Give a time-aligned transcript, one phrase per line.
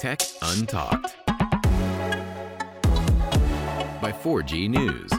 [0.00, 0.24] Tech
[0.56, 1.12] Untalked
[4.00, 5.10] by 4G News.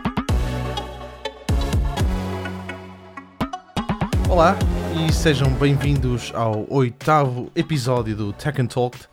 [4.29, 4.57] Olá
[4.95, 9.09] e sejam bem-vindos ao oitavo episódio do Tech and Talked,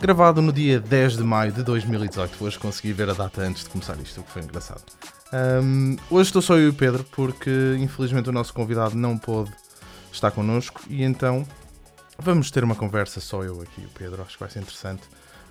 [0.00, 2.42] gravado no dia 10 de maio de 2018.
[2.42, 4.82] Hoje consegui ver a data antes de começar isto, o que foi engraçado.
[5.62, 9.52] Um, hoje estou só eu e o Pedro, porque infelizmente o nosso convidado não pôde
[10.10, 11.46] estar connosco e então
[12.18, 15.02] vamos ter uma conversa só eu aqui o Pedro, acho que vai ser interessante.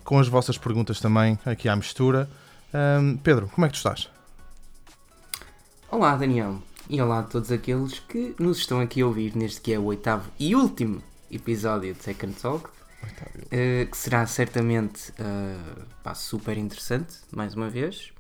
[0.04, 2.30] Com as vossas perguntas também aqui à mistura.
[2.74, 4.10] Um, Pedro, como é que tu estás?
[5.90, 6.62] Olá, Daniel.
[6.90, 9.86] E olá a todos aqueles que nos estão aqui a ouvir neste que é o
[9.86, 17.18] oitavo e último episódio de Second Talk, uh, que será certamente uh, pá, super interessante,
[17.32, 18.12] mais uma vez.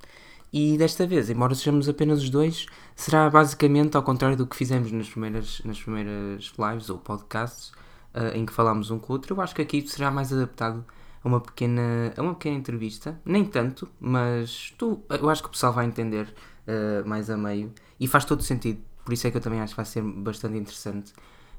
[0.53, 2.65] E desta vez, embora sejamos apenas os dois,
[2.95, 7.71] será basicamente ao contrário do que fizemos nas primeiras, nas primeiras lives ou podcasts,
[8.15, 9.35] uh, em que falámos um com o outro.
[9.35, 10.85] Eu acho que aqui será mais adaptado
[11.23, 13.19] a uma pequena, a uma pequena entrevista.
[13.25, 16.33] Nem tanto, mas tu, eu acho que o pessoal vai entender
[16.67, 18.81] uh, mais a meio e faz todo sentido.
[19.03, 21.13] Por isso é que eu também acho que vai ser bastante interessante.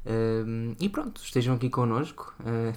[0.05, 2.35] Uh, e pronto, estejam aqui connosco,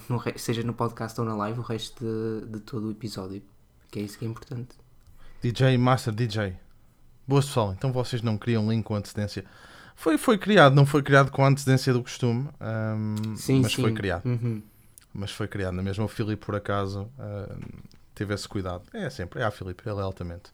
[0.10, 3.42] no seja no podcast ou na live, o resto de, de, todo o episódio,
[3.92, 4.76] que é isso que é importante.
[5.42, 6.58] DJ Master DJ.
[7.28, 9.44] Boas pessoal, então vocês não criam link com antecedência.
[9.96, 13.82] Foi, foi criado, não foi criado com antecedência do costume, um, sim, mas sim.
[13.82, 14.26] foi criado.
[14.26, 14.62] Uhum.
[15.14, 16.04] Mas foi criado, na mesma.
[16.04, 17.58] O Filipe, por acaso, uh,
[18.14, 18.84] teve esse cuidado.
[18.94, 20.52] É sempre, é a Filipe, ele é altamente.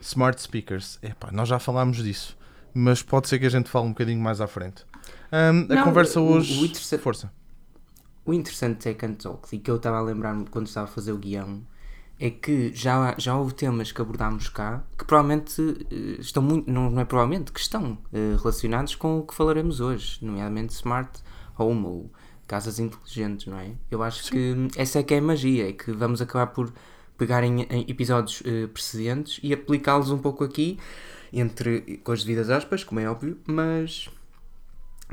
[0.00, 2.36] Smart speakers, epá, nós já falámos disso,
[2.74, 4.84] mas pode ser que a gente fale um bocadinho mais à frente.
[5.32, 6.52] Um, a Não, conversa o- hoje.
[6.92, 7.32] o Força.
[8.24, 11.62] O interessante Talk, e que eu estava a lembrar-me quando estava a fazer o guião,
[12.18, 15.60] é que já, já houve temas que abordámos cá que provavelmente
[15.90, 19.80] eh, estão muito, não, não é provavelmente, que estão eh, relacionados com o que falaremos
[19.80, 21.20] hoje, nomeadamente Smart
[21.58, 22.12] Home ou
[22.46, 23.72] casas inteligentes, não é?
[23.90, 26.72] Eu acho que essa é que é a magia, é que vamos acabar por
[27.16, 30.78] pegar em, em episódios eh, precedentes e aplicá-los um pouco aqui,
[31.32, 34.08] entre, com as devidas aspas, como é óbvio, mas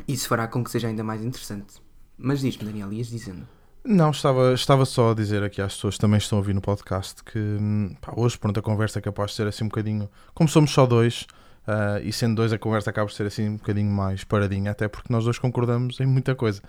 [0.08, 1.76] isso fará com que seja ainda mais interessante.
[2.18, 3.48] Mas diz-me, Daniel, ias dizendo.
[3.84, 6.62] Não, estava, estava só a dizer aqui às pessoas que também estão a ouvir no
[6.62, 7.58] podcast que
[8.02, 10.10] pá, hoje, pronto, a conversa é capaz de ser assim um bocadinho.
[10.34, 11.26] Como somos só dois,
[11.66, 14.88] ah, e sendo dois, a conversa acaba por ser assim um bocadinho mais paradinha, até
[14.88, 16.62] porque nós dois concordamos em muita coisa.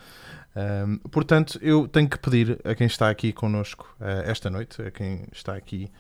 [0.55, 4.91] Ahm, portanto, eu tenho que pedir a quem está aqui connosco ah, esta noite, a
[4.91, 5.91] quem está aqui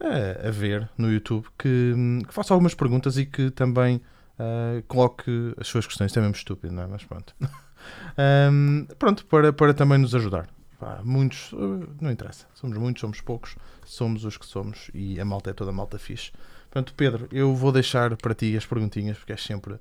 [0.00, 1.94] ah, a ver no YouTube, que,
[2.26, 4.00] que faça algumas perguntas e que também
[4.38, 6.08] ah, coloque as suas questões.
[6.08, 6.86] Isto é mesmo estúpido, não é?
[6.86, 7.34] Mas pronto.
[8.16, 10.48] Ahm, pronto, para, para também nos ajudar.
[10.78, 12.46] Pá, muitos, uh, não interessa.
[12.54, 13.54] Somos muitos, somos poucos,
[13.84, 16.32] somos os que somos e a malta é toda malta fixe.
[16.70, 19.78] Portanto, Pedro, eu vou deixar para ti as perguntinhas porque és sempre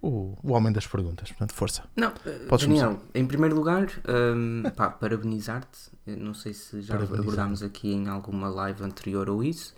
[0.00, 1.28] o, o homem das perguntas.
[1.28, 1.84] Portanto, força.
[1.96, 5.90] Não, eh, Podes Daniel, em primeiro lugar, hum, pá, parabenizar-te.
[6.06, 9.74] Não sei se já abordámos aqui em alguma live anterior ou isso.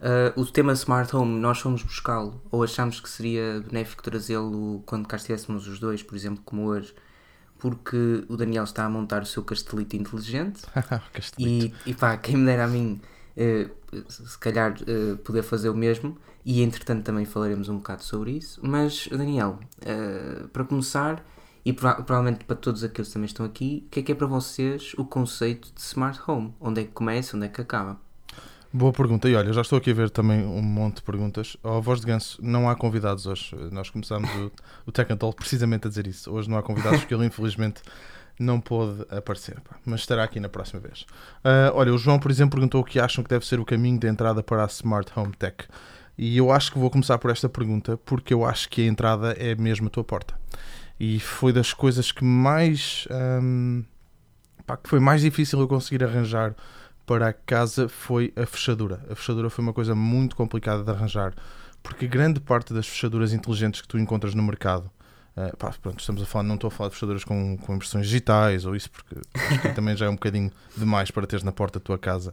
[0.00, 5.06] Uh, o tema Smart Home, nós fomos buscá-lo ou achamos que seria benéfico trazê-lo quando
[5.06, 6.94] cá estivéssemos os dois, por exemplo, como hoje,
[7.58, 10.62] porque o Daniel está a montar o seu castelito inteligente
[11.12, 11.76] Castelito.
[11.86, 12.98] e, e pá, quem me dera a mim,
[13.36, 13.68] eh,
[14.08, 16.16] se calhar, eh, poder fazer o mesmo.
[16.42, 18.58] E entretanto também falaremos um bocado sobre isso.
[18.62, 19.58] Mas, Daniel,
[20.54, 21.22] para começar,
[21.62, 24.14] e prova- provavelmente para todos aqueles que também estão aqui, o que é que é
[24.14, 26.54] para vocês o conceito de Smart Home?
[26.58, 28.00] Onde é que começa, onde é que acaba?
[28.72, 29.28] Boa pergunta.
[29.28, 31.56] E olha, já estou aqui a ver também um monte de perguntas.
[31.62, 33.56] Ó, voz de ganso, não há convidados hoje.
[33.72, 34.52] Nós começámos o,
[34.86, 36.30] o Tech and Talk precisamente a dizer isso.
[36.32, 37.82] Hoje não há convidados porque ele infelizmente
[38.38, 39.60] não pôde aparecer.
[39.60, 39.76] pá.
[39.84, 41.04] Mas estará aqui na próxima vez.
[41.42, 43.98] Ah, olha, o João, por exemplo, perguntou o que acham que deve ser o caminho
[43.98, 45.64] de entrada para a Smart Home Tech.
[46.16, 49.32] E eu acho que vou começar por esta pergunta porque eu acho que a entrada
[49.32, 50.34] é mesmo a tua porta.
[50.98, 53.08] E foi das coisas que mais.
[53.10, 53.82] ahm,
[54.64, 56.54] pá, que foi mais difícil eu conseguir arranjar
[57.10, 59.04] para a casa foi a fechadura.
[59.10, 61.34] A fechadura foi uma coisa muito complicada de arranjar,
[61.82, 64.88] porque grande parte das fechaduras inteligentes que tu encontras no mercado,
[65.36, 68.06] eh, pá, pronto, estamos a falar, não estou a falar de fechaduras com, com impressões
[68.06, 69.16] digitais ou isso, porque
[69.74, 72.32] também já é um bocadinho demais para teres na porta da tua casa.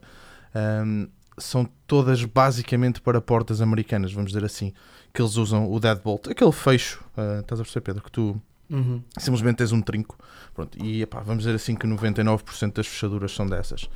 [0.54, 1.08] Ahm,
[1.40, 4.76] são todas basicamente para portas americanas, vamos dizer assim,
[5.12, 8.40] que eles usam o deadbolt, aquele fecho, ah, estás a perceber, Pedro, que tu
[9.18, 10.18] simplesmente tens um trinco.
[10.54, 13.90] Pronto, e epá, vamos dizer assim que 99% das fechaduras são dessas.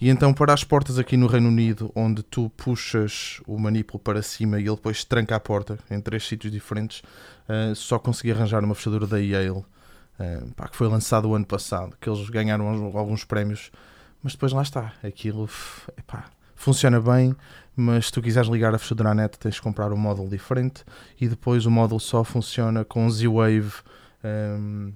[0.00, 4.22] E então, para as portas aqui no Reino Unido, onde tu puxas o manípulo para
[4.22, 7.02] cima e ele depois tranca a porta em três sítios diferentes,
[7.48, 9.64] ah, só consegui arranjar uma fechadura da Yale,
[10.20, 13.72] ah, pá, que foi lançado o ano passado, que eles ganharam alguns- prémios,
[14.22, 15.48] mas depois lá está, aquilo
[15.96, 17.34] epá, funciona bem,
[17.74, 20.84] mas se tu quiseres ligar a fechadura à net, tens de comprar um módulo diferente
[21.20, 23.72] e depois o módulo só funciona com Z-Wave.
[24.22, 24.92] ahm,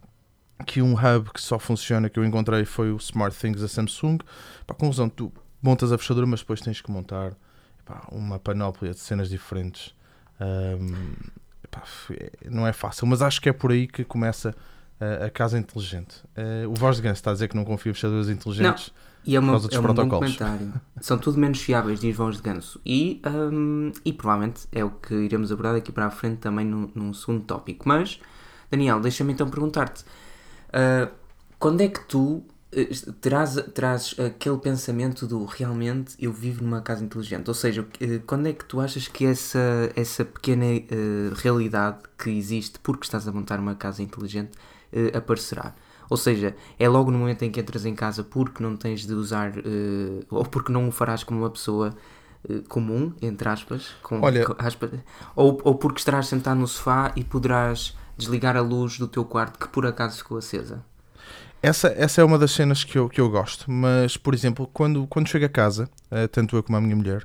[0.63, 4.19] que um hub que só funciona que eu encontrei foi o Smart Things da Samsung.
[4.67, 7.35] Pá, conclusão, tu montas a fechadura, mas depois tens que montar
[7.85, 9.95] pá, uma panóplia de cenas diferentes.
[10.41, 11.15] Um,
[11.71, 11.83] pá,
[12.51, 14.55] não é fácil, mas acho que é por aí que começa
[15.01, 16.23] a, a casa inteligente.
[16.37, 18.93] Uh, o Voz de Ganso está a dizer que não confia em fechaduras inteligentes.
[18.95, 19.13] Não.
[19.25, 20.73] E é, uma, é um bom comentário.
[21.01, 22.81] São tudo menos fiáveis, diz Voz de Ganso.
[22.85, 26.91] E, um, e provavelmente é o que iremos abordar aqui para a frente também num,
[26.93, 27.89] num segundo tópico.
[27.89, 28.21] Mas,
[28.71, 30.05] Daniel, deixa-me então perguntar-te.
[30.73, 31.13] Uh,
[31.59, 32.43] quando é que tu
[32.73, 32.89] eh,
[33.21, 37.47] traz, traz aquele pensamento do realmente eu vivo numa casa inteligente.
[37.49, 42.31] Ou seja, eh, quando é que tu achas que essa, essa pequena uh, realidade que
[42.31, 44.53] existe porque estás a montar uma casa inteligente
[45.15, 45.75] aparecerá?
[46.11, 49.15] Ou seja, é logo no momento em que entras em casa porque não tens de
[49.15, 49.53] usar,
[50.31, 51.95] ou porque não o farás como uma pessoa
[52.69, 54.45] comum, entre aspas, com, Olha...
[54.45, 54.91] com aspas,
[55.35, 59.59] ou, ou porque estarás sentado no sofá e poderás desligar a luz do teu quarto
[59.59, 60.85] que por acaso ficou acesa.
[61.63, 65.07] Essa, essa é uma das cenas que eu, que eu gosto, mas, por exemplo, quando,
[65.07, 67.25] quando chego a casa, uh, tanto eu como a minha mulher,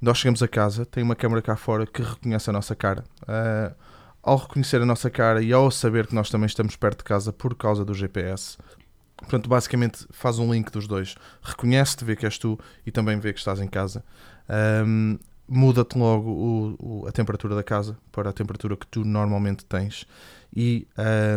[0.00, 3.02] nós chegamos a casa, tem uma câmera cá fora que reconhece a nossa cara.
[3.22, 3.74] Uh,
[4.22, 7.32] ao reconhecer a nossa cara e ao saber que nós também estamos perto de casa
[7.32, 8.56] por causa do GPS,
[9.16, 11.16] portanto, basicamente faz um link dos dois.
[11.42, 12.56] Reconhece-te, vê que és tu
[12.86, 14.04] e também vê que estás em casa.
[14.86, 15.18] Um,
[15.48, 20.06] muda-te logo o, o, a temperatura da casa para a temperatura que tu normalmente tens
[20.54, 20.86] e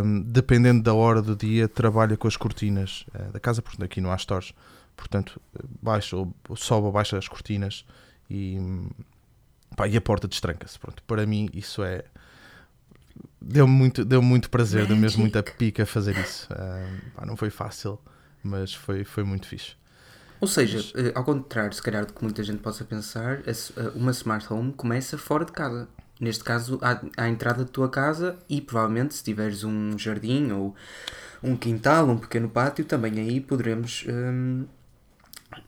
[0.04, 4.02] um, dependendo da hora do dia trabalha com as cortinas uh, da casa, porque aqui
[4.02, 4.54] não há stores,
[4.96, 5.42] portanto
[5.82, 7.86] baixa ou sobe ou baixa as cortinas
[8.30, 8.58] e,
[9.76, 10.78] pá, e a porta destranca-se.
[10.80, 12.04] Pronto, para mim isso é
[13.42, 16.48] deu muito, deu muito prazer, deu mesmo muita pica fazer isso.
[16.52, 18.00] Uh, pá, não foi fácil,
[18.44, 19.76] mas foi, foi muito fixe.
[20.40, 21.06] Ou seja, mas...
[21.06, 23.42] Eh, ao contrário, se calhar, do que muita gente possa pensar,
[23.96, 25.88] uma smart home começa fora de casa
[26.20, 30.76] neste caso, à, à, entrada da tua casa e provavelmente se tiveres um jardim ou
[31.44, 34.66] um quintal, um pequeno pátio, também aí poderemos hum,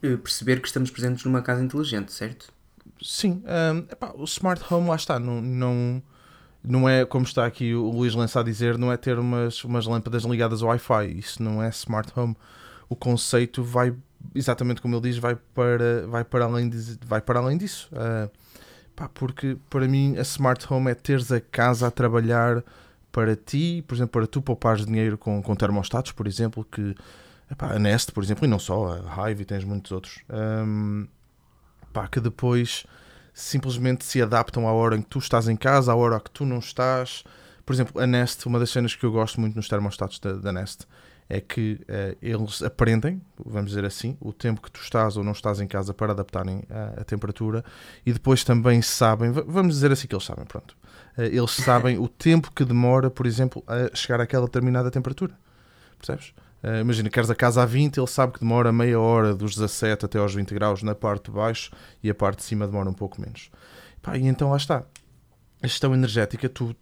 [0.02, 2.52] eh, perceber que estamos presentes numa casa inteligente, certo?
[3.00, 6.02] Sim, um, epá, o smart home lá está, não, não,
[6.64, 9.86] não é como está aqui o Luís Lença a dizer, não é ter umas, umas
[9.86, 12.36] lâmpadas ligadas ao Wi-Fi, isso não é smart home.
[12.88, 13.94] O conceito vai,
[14.34, 17.88] exatamente como ele diz, vai para, vai para, além, de, vai para além disso.
[17.92, 18.30] Uh,
[18.98, 22.64] Pá, porque para mim a smart home é teres a casa a trabalhar
[23.12, 26.96] para ti, por exemplo, para tu poupares dinheiro com, com termostatos, por exemplo, que
[27.48, 31.06] epá, a Nest, por exemplo, e não só, a Hive e tens muitos outros, um,
[31.92, 32.86] pá, que depois
[33.32, 36.44] simplesmente se adaptam à hora em que tu estás em casa, à hora que tu
[36.44, 37.22] não estás.
[37.64, 40.52] Por exemplo, a Nest, uma das cenas que eu gosto muito nos termostatos da, da
[40.52, 40.88] Nest
[41.28, 45.32] é que uh, eles aprendem, vamos dizer assim, o tempo que tu estás ou não
[45.32, 47.62] estás em casa para adaptarem a, a temperatura
[48.04, 50.74] e depois também sabem, vamos dizer assim que eles sabem, pronto,
[51.18, 55.38] uh, eles sabem o tempo que demora, por exemplo, a chegar àquela determinada temperatura.
[55.98, 56.32] Percebes?
[56.62, 60.06] Uh, imagina, queres a casa a 20, ele sabe que demora meia hora dos 17
[60.06, 61.70] até aos 20 graus na parte de baixo
[62.02, 63.50] e a parte de cima demora um pouco menos.
[64.00, 64.82] Pá, e então lá está.
[65.62, 66.74] A gestão energética, tu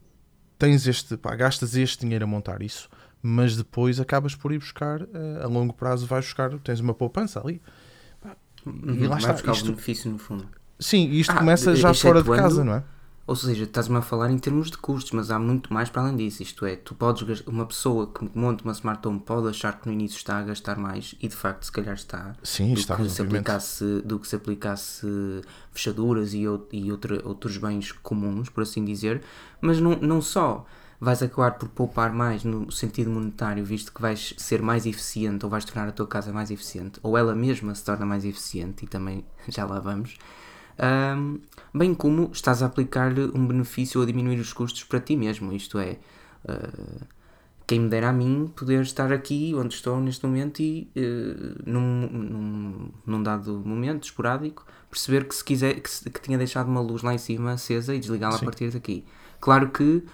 [0.58, 2.88] tens este, pá, gastas este dinheiro a montar isso
[3.26, 5.08] mas depois acabas por ir buscar, uh,
[5.43, 7.61] a longo prazo vais buscar, tens uma poupança ali.
[8.64, 9.32] Uhum, e lá está.
[9.32, 9.67] Buscar isto...
[9.67, 10.49] benefício no fundo.
[10.78, 12.84] Sim, isto ah, começa já fora de casa, não é?
[13.26, 16.17] Ou seja, estás-me a falar em termos de custos, mas há muito mais para além
[16.17, 16.44] disso.
[16.44, 19.93] Isto é, tu podes uma pessoa que monta uma smart home pode achar que no
[19.93, 22.37] início está a gastar mais e de facto se calhar está.
[22.45, 22.95] Sim, do está.
[22.95, 25.06] Que se aplicasse, do que se aplicasse
[25.73, 29.23] fechaduras e, e outra, outros bens comuns, por assim dizer.
[29.61, 30.64] Mas não, não só
[31.00, 35.50] vais acabar por poupar mais no sentido monetário, visto que vais ser mais eficiente ou
[35.50, 38.88] vais tornar a tua casa mais eficiente, ou ela mesma se torna mais eficiente, e
[38.88, 40.17] também já lá vamos.
[40.79, 41.41] Um,
[41.73, 45.53] bem como estás a aplicar-lhe um benefício ou a diminuir os custos para ti mesmo,
[45.53, 45.99] isto é,
[46.45, 47.07] uh,
[47.67, 52.09] quem me dera a mim poder estar aqui onde estou neste momento e uh, num,
[52.09, 56.81] num, num, dado momento esporádico perceber que se quiser que, se, que tinha deixado uma
[56.81, 59.05] luz lá em cima acesa e desligá-la a partir daqui.
[59.41, 60.05] Claro que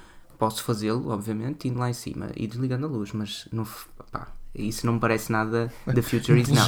[0.42, 3.64] posso fazê-lo, obviamente, indo lá em cima e desligando a luz, mas não,
[4.10, 6.66] pá, isso não me parece nada The Future is Now.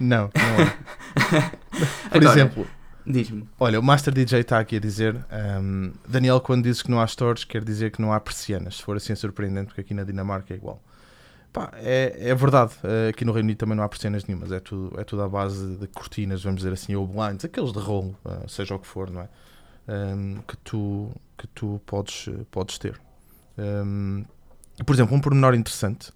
[0.00, 1.50] Não, não é.
[2.08, 2.66] Por Agora, exemplo,
[3.04, 3.46] diz-me.
[3.58, 5.22] Olha, o Master DJ está aqui a dizer:
[5.60, 8.76] um, Daniel, quando diz que não há stores, quer dizer que não há persianas.
[8.76, 10.82] Se for assim é surpreendente, porque aqui na Dinamarca é igual.
[11.52, 14.60] Pá, é, é verdade, eh, aqui no Reino Unido também não há persianas nenhumas, é
[14.60, 18.16] tudo, é tudo à base de cortinas, vamos dizer assim, ou blinds, aqueles de rolo,
[18.24, 19.28] eh, seja o que for, não é?
[19.88, 23.00] Um, que tu, que tu podes, podes ter.
[23.60, 24.24] Um,
[24.84, 26.12] por exemplo, um pormenor interessante.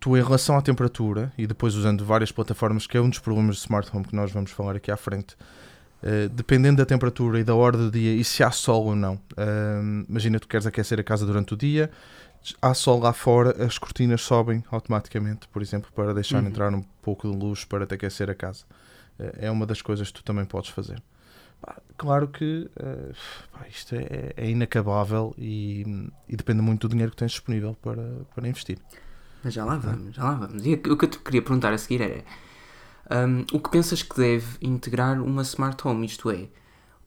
[0.00, 3.56] Tu, em relação à temperatura, e depois usando várias plataformas, que é um dos problemas
[3.56, 5.36] de smart home que nós vamos falar aqui à frente,
[6.02, 9.14] Uh, dependendo da temperatura e da hora do dia e se há sol ou não.
[9.32, 11.90] Uh, imagina tu queres aquecer a casa durante o dia,
[12.60, 16.48] há sol lá fora, as cortinas sobem automaticamente, por exemplo, para deixar Uhum.
[16.48, 18.64] entrar um pouco de luz para te aquecer a casa.
[19.18, 21.02] Uh, é uma das coisas que tu também podes fazer.
[21.98, 23.14] Claro que uh,
[23.52, 28.02] pá, isto é, é inacabável e, e depende muito do dinheiro que tens disponível para,
[28.34, 28.78] para investir.
[29.42, 30.66] Mas já lá vamos, já lá vamos.
[30.66, 32.24] E o que eu te queria perguntar a seguir era:
[33.26, 36.04] hum, o que pensas que deve integrar uma smart home?
[36.04, 36.48] Isto é,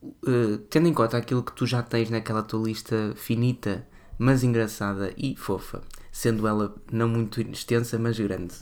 [0.02, 3.88] uh, tendo em conta aquilo que tu já tens naquela tua lista finita,
[4.18, 8.56] mas engraçada e fofa, sendo ela não muito extensa, mas grande,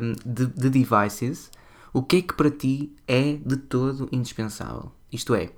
[0.00, 1.50] hum, de, de devices,
[1.92, 4.95] o que é que para ti é de todo indispensável?
[5.12, 5.50] Isto é,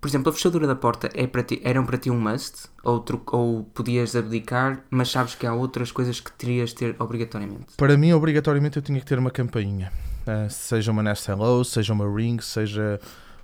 [0.00, 2.68] por exemplo, a fechadura da porta é para ti, eram para ti um must?
[2.84, 6.96] Ou, tro- ou podias abdicar, mas sabes que há outras coisas que terias de ter
[6.98, 7.74] obrigatoriamente?
[7.76, 9.92] Para mim, obrigatoriamente, eu tinha que ter uma campainha.
[10.22, 13.00] Uh, seja uma Nest Hello, seja uma Ring, seja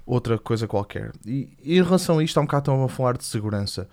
[0.06, 1.12] outra coisa qualquer.
[1.26, 3.88] E, e em relação a isto, há um bocado estão a falar de segurança.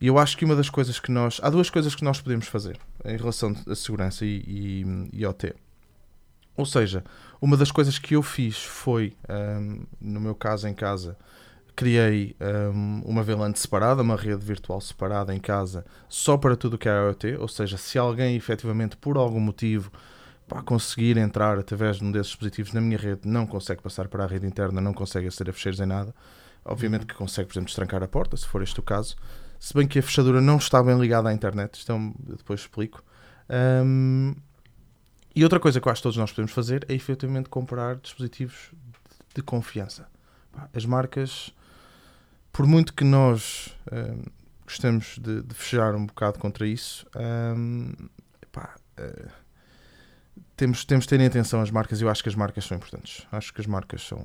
[0.00, 1.40] E eu acho que uma das coisas que nós.
[1.42, 5.54] Há duas coisas que nós podemos fazer em relação a segurança e, e, e OT.
[6.56, 7.04] Ou seja,
[7.40, 11.16] uma das coisas que eu fiz foi, um, no meu caso em casa,
[11.76, 12.36] criei
[12.72, 16.88] um, uma VLAN separada, uma rede virtual separada em casa, só para tudo o que
[16.88, 17.36] é IoT.
[17.38, 19.90] Ou seja, se alguém efetivamente, por algum motivo,
[20.48, 24.24] pá, conseguir entrar através de um desses dispositivos na minha rede, não consegue passar para
[24.24, 26.14] a rede interna, não consegue aceder a fecheiros em nada.
[26.64, 29.16] Obviamente que consegue, por exemplo, destrancar a porta, se for este o caso.
[29.58, 33.02] Se bem que a fechadura não está bem ligada à internet, isto eu depois explico.
[33.50, 34.34] Um,
[35.34, 38.70] e outra coisa que eu acho que todos nós podemos fazer é efetivamente comprar dispositivos
[39.34, 40.06] de, confiança.
[40.72, 41.52] As marcas,
[42.52, 44.22] por muito que nós hum,
[44.64, 47.92] gostemos de, de fechar um bocado contra isso, hum,
[48.52, 49.28] pá, eh,
[50.56, 53.26] temos, temos de ter em atenção as marcas eu acho que as marcas são importantes.
[53.32, 54.18] Acho que as marcas são.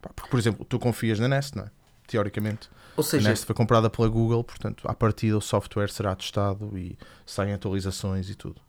[0.00, 1.70] pá, porque, por exemplo, tu confias na Nest, não é?
[2.06, 2.70] Teoricamente.
[2.96, 6.76] Ou A seja, Nest foi comprada pela Google, portanto, à partida o software será testado
[6.78, 8.60] e saem atualizações e tudo.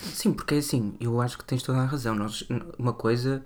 [0.00, 2.14] Sim, porque é assim, eu acho que tens toda a razão.
[2.14, 2.44] Nós,
[2.78, 3.42] uma coisa,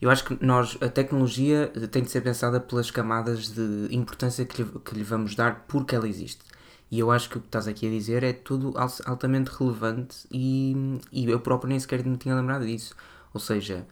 [0.00, 4.62] eu acho que nós, a tecnologia tem de ser pensada pelas camadas de importância que
[4.62, 6.44] lhe, que lhe vamos dar porque ela existe.
[6.90, 10.26] E eu acho que o que estás aqui a dizer é tudo al- altamente relevante
[10.30, 10.74] e,
[11.10, 12.94] e eu próprio nem sequer me tinha lembrado disso.
[13.32, 13.86] Ou seja,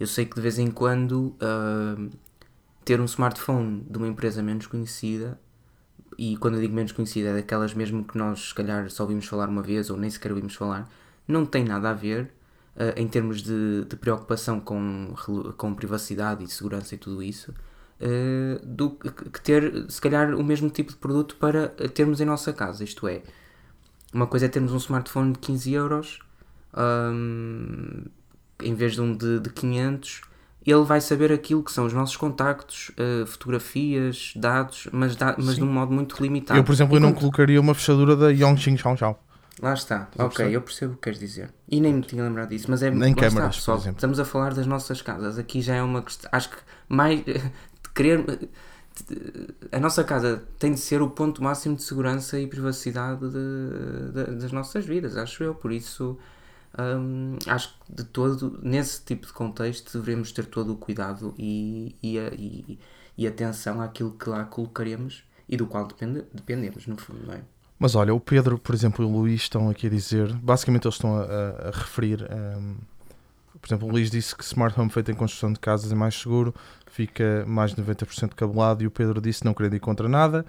[0.00, 1.96] eu sei que de vez em quando ah,
[2.84, 5.38] ter um smartphone de uma empresa menos conhecida
[6.18, 9.26] e quando eu digo menos conhecida é daquelas mesmo que nós se calhar só ouvimos
[9.26, 10.88] falar uma vez ou nem sequer ouvimos falar,
[11.30, 12.30] não tem nada a ver
[12.76, 15.14] eh, em termos de, de preocupação com,
[15.56, 17.52] com privacidade e segurança e tudo isso,
[18.00, 22.24] eh, do que ter se calhar o mesmo tipo de produto para eh, termos em
[22.24, 22.82] nossa casa.
[22.84, 23.22] Isto é,
[24.12, 26.20] uma coisa é termos um smartphone de 15 euros
[26.76, 28.04] hum,
[28.62, 30.22] em vez de um de, de 500
[30.66, 32.90] ele vai saber aquilo que são os nossos contactos,
[33.26, 36.60] fotografias, dados, mas, da- mas de um modo muito limitado.
[36.60, 39.24] eu, por exemplo, eu não colocaria uma fechadura da Yongqing Xiao Xiao.
[39.60, 41.52] Lá está, a ok, eu percebo o que queres dizer.
[41.68, 43.98] E nem me tinha lembrado disso, mas é Nem lá está, câmaras, por exemplo.
[43.98, 45.38] Estamos a falar das nossas casas.
[45.38, 46.30] Aqui já é uma questão.
[46.32, 46.56] Acho que
[46.88, 47.20] mais.
[47.24, 48.48] de querer.
[49.72, 54.36] a nossa casa tem de ser o ponto máximo de segurança e privacidade de- de-
[54.36, 55.54] das nossas vidas, acho eu.
[55.54, 56.18] Por isso,
[56.78, 61.96] hum, acho que de todo, nesse tipo de contexto, devemos ter todo o cuidado e,
[62.02, 62.78] e, e-
[63.16, 67.40] e atenção àquilo que lá colocaremos e do qual depende, dependemos, no fundo, não é?
[67.80, 70.96] Mas olha, o Pedro, por exemplo, e o Luís estão aqui a dizer, basicamente eles
[70.96, 72.76] estão a, a- referir, um,
[73.60, 76.14] por exemplo, o Luís disse que smart home feito em construção de casas é mais
[76.14, 76.54] seguro,
[76.90, 80.46] fica mais de 90% cabelado e o Pedro disse não querendo ir contra nada,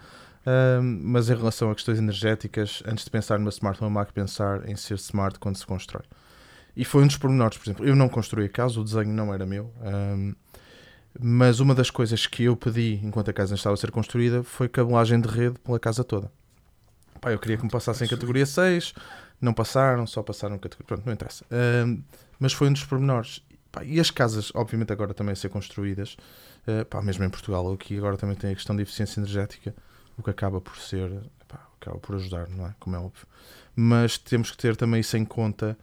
[0.82, 4.14] um, mas em relação a questões energéticas, antes de pensar numa smart home há que
[4.14, 6.04] pensar em ser smart quando se constrói.
[6.76, 9.34] E foi um dos pormenores, por exemplo, eu não construí a casa, o desenho não
[9.34, 10.34] era meu, um,
[11.22, 14.70] mas uma das coisas que eu pedi enquanto a casa estava a ser construída foi
[14.70, 16.32] cabelagem de rede pela casa toda.
[17.22, 18.94] Pá, eu queria que me passassem em categoria 6,
[19.40, 20.88] não passaram, só passaram categoria.
[20.88, 21.46] Pronto, não interessa.
[21.52, 22.02] Ahm,
[22.40, 23.44] mas foi um dos pormenores.
[23.72, 26.18] Pá, e as casas, obviamente, agora também a ser construídas,
[26.68, 29.74] eh, pá, mesmo em Portugal, aqui agora também tem a questão de eficiência energética,
[30.18, 31.10] o que acaba por ser,
[31.48, 32.76] pá, acaba por ajudar, não é?
[32.80, 33.26] Como é óbvio.
[33.76, 35.78] Mas temos que ter também isso em conta,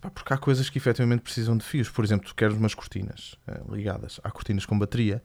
[0.00, 1.88] pá, porque há coisas que efetivamente precisam de fios.
[1.88, 4.20] Por exemplo, tu queres umas cortinas eh, ligadas.
[4.22, 5.22] Há cortinas com bateria,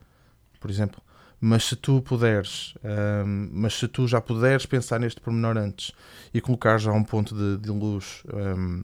[0.60, 1.02] por exemplo.
[1.44, 5.92] Mas se tu puderes, ahm, mas se tu já puderes pensar neste pormenor antes
[6.32, 8.84] e colocar já um ponto de, de luz ahm,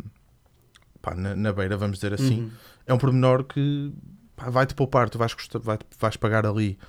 [1.02, 2.50] pá, na, na beira, vamos dizer assim, Uhum.
[2.88, 3.94] é um pormenor que
[4.36, 6.80] pá, vai-te poupar, tu vais, custar, vai, vais pagar ali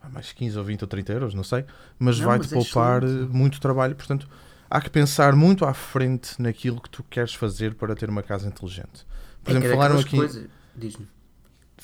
[0.00, 1.64] pá, mais 15 ou 20 ou 30 euros, não sei,
[1.98, 4.28] mas vai-te é poupar eh, muito trabalho, portanto
[4.68, 8.46] há que pensar muito à frente naquilo que tu queres fazer para ter uma casa
[8.46, 9.06] inteligente.
[9.42, 10.16] Por É exemplo, é falaram aqui...
[10.16, 11.06] coisas- Diz-me.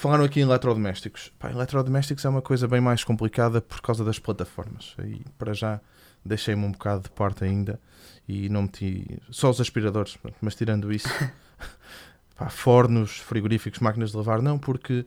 [0.00, 1.30] Falaram aqui em eletrodomésticos.
[1.38, 4.96] Pá, eletrodomésticos é uma coisa bem mais complicada por causa das plataformas.
[5.04, 5.78] E para já
[6.24, 7.78] deixei-me um bocado de parte ainda
[8.26, 11.08] e não meti só os aspiradores, mas tirando isso,
[12.34, 15.04] pá, fornos, frigoríficos, máquinas de lavar, não, porque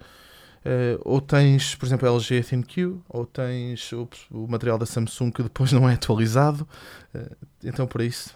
[0.63, 5.31] eh, ou tens, por exemplo, a LG ThinQ, ou tens o, o material da Samsung
[5.31, 6.67] que depois não é atualizado.
[7.15, 7.31] Eh,
[7.63, 8.35] então, por isso,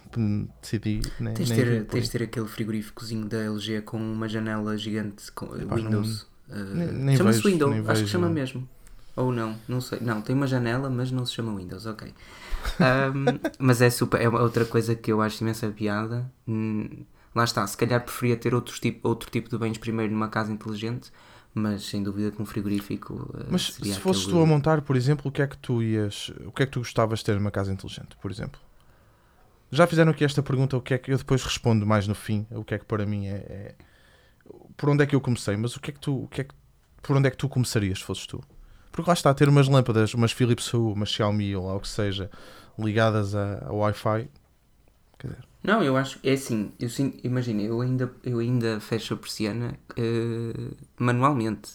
[0.60, 4.76] decidi nem, Tens de nem ter, tens ter aquele frigoríficozinho da LG com uma janela
[4.76, 6.26] gigante com Epá, Windows.
[6.50, 8.06] Uh, nem Chama-se Windows, acho que vejo.
[8.08, 8.68] chama mesmo.
[9.16, 9.98] Ou não, não sei.
[10.00, 12.12] Não, tem uma janela, mas não se chama Windows, ok.
[12.80, 16.30] Um, mas é super, é outra coisa que eu acho imensa piada.
[16.46, 20.28] Hum, lá está, se calhar preferia ter outros tipo, outro tipo de bens primeiro numa
[20.28, 21.10] casa inteligente,
[21.52, 24.96] mas sem dúvida que um frigorífico uh, Mas se fosses aquele- tu a montar, por
[24.96, 26.30] exemplo, o que é que tu ias.
[26.46, 28.60] O que é que tu gostavas de ter numa casa inteligente, por exemplo?
[29.70, 32.46] Já fizeram aqui esta pergunta, o que é que eu depois respondo mais no fim,
[32.50, 33.74] o que é que para mim é, é-
[34.78, 36.44] por onde é que eu comecei, mas o que é que tu, o que é
[36.44, 36.54] que,
[37.02, 38.42] por onde é que tu começarias se fosses tu?
[38.92, 41.88] Porque lá está, ter umas lâmpadas, umas Philips Hue, umas Xiaomi ou lá o que
[41.88, 42.30] seja,
[42.78, 44.30] ligadas a, a Wi-Fi,
[45.18, 46.88] quer dizer, Não, eu acho, é assim, eu
[47.24, 51.72] imagina, eu ainda, eu ainda fecho a persiana eh, manualmente.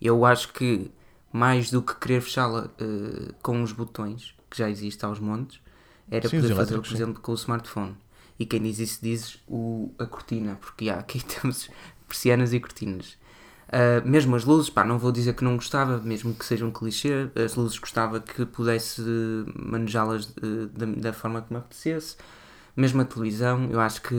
[0.00, 0.90] Eu acho que
[1.32, 5.60] mais do que querer fechá-la eh, com os botões, que já existe aos montes,
[6.10, 6.96] era Sim, poder fazer, elétricos, por sim.
[6.96, 7.96] exemplo, com o smartphone.
[8.38, 11.70] E quem diz isso diz o, a cortina, porque há, aqui temos
[12.08, 13.16] persianas e cortinas.
[13.70, 16.70] Ah, mesmo as luzes, pá, não vou dizer que não gostava, mesmo que seja um
[16.70, 19.02] clichê, as luzes gostava que pudesse
[19.54, 22.16] manejá-las eh, da, da forma que me apetecesse.
[22.76, 24.14] Mesmo a televisão, eu acho que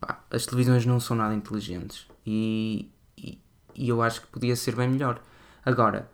[0.00, 3.38] pá, as televisões não são nada inteligentes e, e,
[3.74, 5.20] e eu acho que podia ser bem melhor.
[5.64, 6.10] Agora,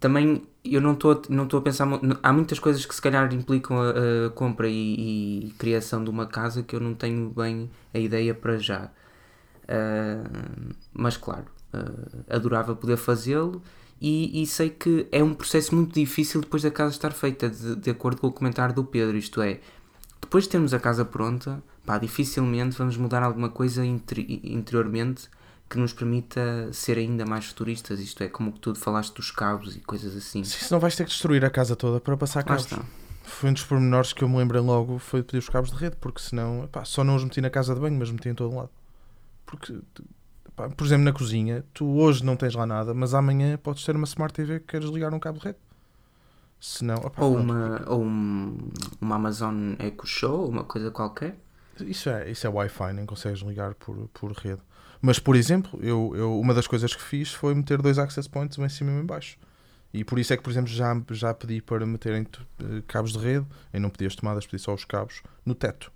[0.00, 1.86] também eu não estou não a pensar
[2.22, 6.26] há muitas coisas que se calhar implicam a, a compra e, e criação de uma
[6.26, 8.90] casa que eu não tenho bem a ideia para já
[9.68, 13.62] Uh, mas claro uh, adorava poder fazê-lo
[14.00, 17.76] e, e sei que é um processo muito difícil depois da casa estar feita de,
[17.76, 19.60] de acordo com o comentário do Pedro isto é,
[20.20, 25.28] depois de termos a casa pronta pá, dificilmente vamos mudar alguma coisa interi- interiormente
[25.68, 29.76] que nos permita ser ainda mais futuristas isto é, como que tu falaste dos cabos
[29.76, 32.44] e coisas assim se não vais ter que destruir a casa toda para passar Lá
[32.56, 32.64] cabos.
[32.64, 32.82] está.
[33.22, 35.94] Foi um dos pormenores que eu me lembrei logo, foi pedir os cabos de rede,
[36.00, 38.56] porque senão, epá, só não os meti na casa de banho, mas meti em todo
[38.56, 38.70] lado.
[39.50, 39.80] Porque,
[40.46, 43.96] epá, por exemplo, na cozinha, tu hoje não tens lá nada, mas amanhã podes ter
[43.96, 45.58] uma Smart TV que queres ligar um cabo de rede.
[46.60, 47.40] Se não, epá, ou, pronto.
[47.40, 48.58] uma, ou um,
[49.00, 51.36] uma Amazon Echo Show uma coisa qualquer
[51.80, 54.60] Isso é, isso é Wi-Fi, nem consegues ligar por, por rede.
[55.02, 58.58] Mas, por exemplo, eu, eu, uma das coisas que fiz foi meter dois access points,
[58.58, 59.38] um em cima e um em baixo.
[59.92, 62.24] E por isso é que, por exemplo, já, já pedi para meterem
[62.60, 65.90] eh, cabos de rede, e não pedi as tomadas, pedi só os cabos, no teto.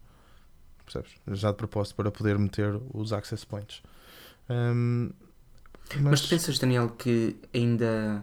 [0.85, 1.13] Percebes?
[1.33, 3.83] Já de propósito para poder meter os access points.
[4.51, 5.11] Hum,
[5.95, 8.23] Mas mas, tu pensas, Daniel, que ainda.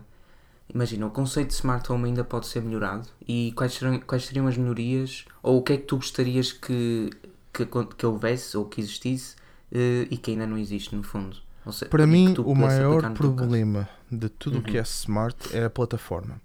[0.73, 3.07] Imagina, o conceito de smart home ainda pode ser melhorado?
[3.27, 5.25] E quais, serão, quais seriam as melhorias?
[5.43, 7.09] Ou o que é que tu gostarias que,
[7.53, 7.65] que,
[7.97, 9.35] que houvesse ou que existisse
[9.71, 11.35] eh, e que ainda não existe, no fundo?
[11.65, 14.79] Ou se- para que mim, o maior problema de tudo o que Uhum.
[14.79, 16.39] é smart é a plataforma.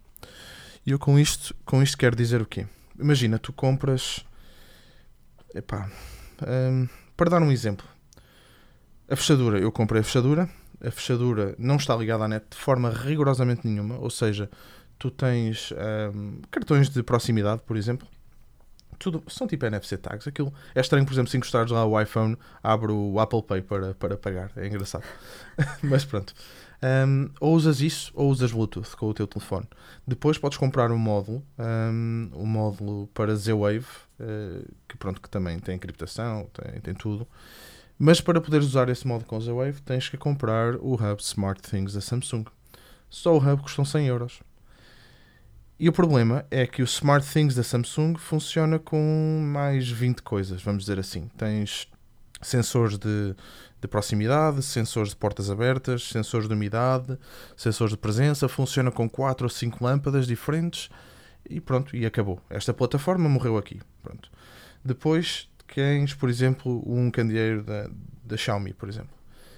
[0.85, 2.66] E eu com isto, com isto quero dizer o quê?
[2.98, 4.24] Imagina, tu compras.
[5.57, 5.90] Epá,
[6.47, 7.87] hum, para dar um exemplo,
[9.09, 10.49] a fechadura, eu comprei a fechadura,
[10.85, 14.51] a fechadura não está ligada à net de forma rigorosamente nenhuma, ou seja,
[14.99, 15.73] tu tens
[16.14, 18.07] hum, cartões de proximidade, por exemplo,
[18.99, 20.27] tudo, são tipo NFC tags.
[20.27, 23.95] Aquilo é estranho, por exemplo, se encostares lá o iPhone, abre o Apple Pay para,
[23.95, 24.51] para pagar.
[24.57, 25.05] É engraçado.
[25.83, 26.35] Mas pronto.
[26.87, 29.66] Um, ou usas isso ou usas Bluetooth com o teu telefone.
[30.07, 33.87] Depois podes comprar um módulo, um, um módulo para Z-Wave,
[34.20, 37.27] eh, que pronto, que também tem encriptação, tem, tem tudo.
[37.99, 41.94] Mas para poderes usar esse módulo com Z-Wave, tens que comprar o hub Smart Things
[41.94, 42.44] da Samsung.
[43.09, 44.40] Só o hub custam 100 euros.
[45.79, 50.62] E o problema é que o Smart Things da Samsung funciona com mais 20 coisas,
[50.62, 51.29] vamos dizer assim.
[51.37, 51.88] Tens
[52.46, 53.35] sensores de,
[53.80, 57.18] de proximidade, sensores de portas abertas, sensores de umidade,
[57.56, 60.88] sensores de presença, funciona com 4 ou 5 lâmpadas diferentes
[61.48, 62.40] e pronto, e acabou.
[62.48, 63.80] Esta plataforma morreu aqui.
[64.02, 64.30] Pronto.
[64.85, 67.90] Depois tens, por exemplo, um candeeiro da,
[68.24, 69.14] da Xiaomi, por exemplo.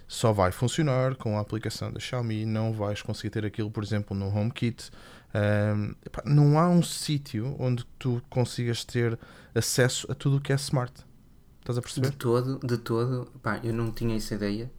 [0.07, 4.17] Só vai funcionar com a aplicação da Xiaomi, não vais conseguir ter aquilo, por exemplo,
[4.17, 4.91] no HomeKit.
[5.35, 9.19] Um, não há um sítio onde tu consigas ter
[9.55, 11.07] acesso a tudo o que é smart.
[11.69, 12.11] Estás a perceber?
[12.11, 14.71] De todo, de todo, pá, eu não tinha essa ideia.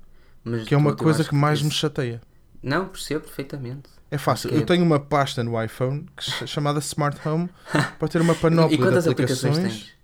[0.43, 2.19] Mas Que é uma todo coisa acho que mais me chateia.
[2.63, 3.89] Não, percebo perfeitamente.
[4.09, 4.47] É fácil.
[4.47, 7.47] Acho que Eu tenho uma pasta no iPhone que chamada Smart Home
[7.99, 9.59] para ter uma panóplia e quantas de aplicações aplicações.
[9.59, 9.99] tens?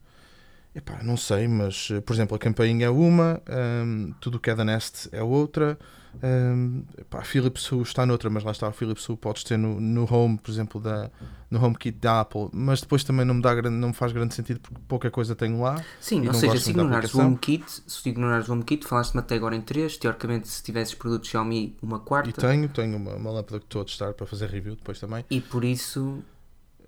[0.75, 3.41] Epá, não sei, mas por exemplo, a campainha é uma,
[3.83, 5.79] hum, tudo o que é da Nest é outra,
[6.23, 9.57] Um, pá, a Philips Hue está noutra, mas lá está, a Philips Hue podes ter
[9.57, 11.09] no, no Home, por exemplo, da,
[11.49, 14.59] no HomeKit da Apple, mas depois também não me, dá, não me faz grande sentido
[14.59, 15.83] porque pouca coisa tenho lá.
[15.99, 17.21] Sim, ou seja, se ignorares o.
[17.21, 21.75] HomeKit, se ignorares o HomeKit, falaste-me até agora em 3, teoricamente se tivesses produtos Xiaomi,
[21.81, 22.29] uma quarta.
[22.29, 25.25] E tenho, tenho uma, uma lâmpada que estou a testar para fazer review depois também.
[25.29, 26.23] E por isso,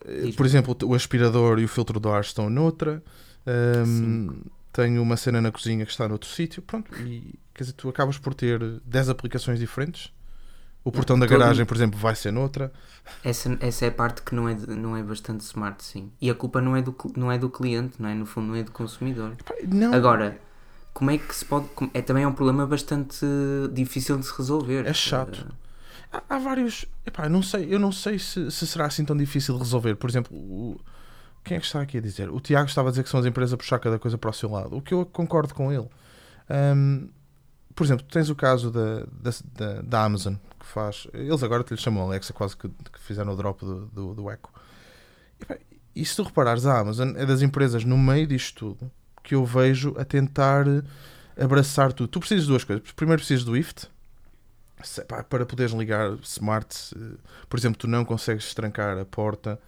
[0.06, 0.34] Diz-me.
[0.34, 3.04] Por exemplo, o aspirador e o filtro do ar estão noutra.
[3.46, 4.42] Um,
[4.82, 6.62] tenho uma cena na cozinha que está noutro sítio.
[6.62, 10.12] Pronto, e quer dizer, tu acabas por ter 10 aplicações diferentes.
[10.84, 12.72] O portão da todo- garagem, por exemplo, vai ser noutra.
[13.24, 16.12] essa, essa é a parte que não é, não é bastante smart, sim.
[16.22, 18.14] E a culpa não é, do, não é do cliente, não é?
[18.14, 19.36] No fundo, não é do consumidor.
[19.68, 20.40] Não, Agora,
[20.94, 21.68] como é que se pode.
[21.94, 23.26] É também é um problema bastante
[23.74, 24.86] difícil de se resolver.
[24.88, 25.46] É chato.
[25.50, 25.54] Eh,
[26.30, 26.86] há, há vários.
[27.06, 29.96] Epá, eu não sei, eu não sei se, se será assim tão difícil de resolver.
[29.96, 30.80] Por exemplo, o-
[31.48, 32.30] quem é que está aqui a dizer?
[32.30, 34.34] O Tiago estava a dizer que são as empresas a puxar cada coisa para o
[34.34, 34.76] seu lado.
[34.76, 35.88] O que eu concordo com ele.
[36.50, 37.10] Hum,
[37.74, 39.06] por exemplo, tens o caso da,
[39.54, 41.08] da, da, Amazon, que faz.
[41.14, 44.32] Eles agora te lhe chamam Alexa, quase que, que fizeram o drop do, do, do
[44.32, 44.50] Echo.
[45.40, 45.58] Epá,
[45.96, 48.92] E se tu reparares, a Amazon é das empresas no meio disto tudo
[49.24, 50.66] que eu vejo a tentar
[51.38, 52.08] abraçar tudo.
[52.08, 52.92] Tu precisas de duas coisas.
[52.94, 53.90] Primeiro precisas do IFT,
[55.08, 57.18] para poderes ligar smart, eh,
[57.50, 59.60] por exemplo, tu não consegues estrancar a porta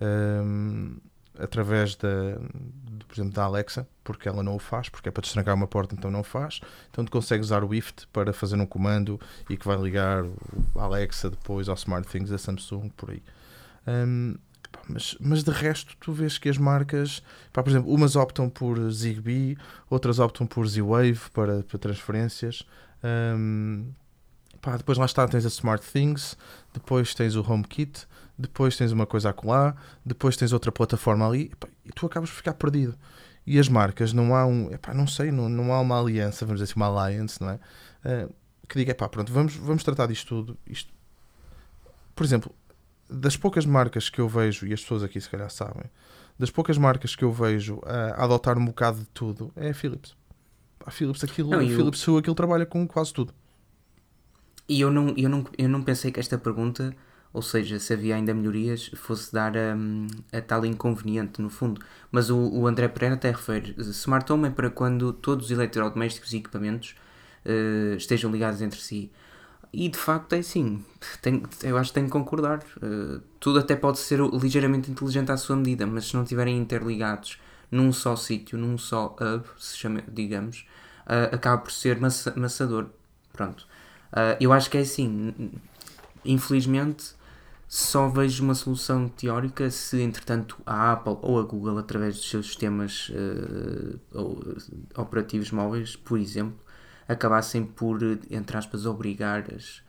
[0.00, 0.96] ehm,
[1.38, 2.36] através da,
[2.90, 5.66] de, por exemplo, da Alexa, porque ela não o faz, porque é para destrancar uma
[5.66, 6.60] porta, então não faz.
[6.90, 10.80] Então tu consegues usar o IFT para fazer um comando e que vai ligar o
[10.80, 13.22] Alexa depois ao SmartThings da Samsung, por aí.
[14.74, 18.50] Pá, mas, mas de resto, tu vês que as marcas, pá, por exemplo, umas optam
[18.50, 19.56] por Zigbee,
[19.88, 22.66] outras optam por Z-Wave para, para transferências.
[23.02, 23.86] Ehm,
[24.64, 26.38] Pá, depois lá está, tens a SmartThings,
[26.72, 28.06] depois tens o HomeKit,
[28.38, 32.36] depois tens uma coisa acolá, depois tens outra plataforma ali, epá, e tu acabas por
[32.36, 32.96] ficar perdido.
[33.46, 36.62] E as marcas, não há um, epá, não sei, não, não há uma aliança, vamos
[36.62, 37.60] dizer assim, uma alliance, não é?
[38.06, 38.28] Eh,
[38.66, 40.58] que diga, epá, pronto, vamos, vamos tratar disto tudo.
[40.66, 40.90] Isto.
[42.16, 42.50] Por exemplo,
[43.10, 45.84] das poucas marcas que eu vejo, e as pessoas aqui se calhar sabem,
[46.38, 49.74] das poucas marcas que eu vejo a, a adotar um bocado de tudo, é a
[49.74, 50.16] Philips.
[50.86, 53.34] A Philips, aquilo, Não, a o- Philips Hue, aquilo trabalha com quase tudo.
[54.68, 56.94] E eu não, eu, não, eu não pensei que esta pergunta,
[57.32, 61.80] ou seja, se havia ainda melhorias, fosse dar hum, a tal inconveniente, no fundo.
[62.10, 66.32] Mas o, o André Pereira até refere: Smart Home é para quando todos os eletrodomésticos
[66.32, 66.94] e equipamentos
[67.44, 69.10] eh, estejam ligados entre si.
[69.72, 70.84] E de facto é assim,
[71.20, 72.60] tenho, eu acho que tenho que concordar.
[72.82, 77.38] Eh, tudo até pode ser ligeiramente inteligente à sua medida, mas se não estiverem interligados
[77.70, 80.66] num só sítio, num só hub, se chama, digamos,
[81.06, 82.86] eh, acaba por ser maçador.
[83.32, 83.66] Pronto.
[84.14, 85.50] Ah, eu acho que é assim,
[86.24, 87.14] infelizmente
[87.66, 92.46] só vejo uma solução teórica se entretanto a Apple ou a Google através dos seus
[92.46, 93.10] sistemas
[94.12, 96.56] ou, eh, operativos móveis, por exemplo,
[97.08, 98.00] acabassem por,
[98.30, 99.82] entre aspas, obrigar as,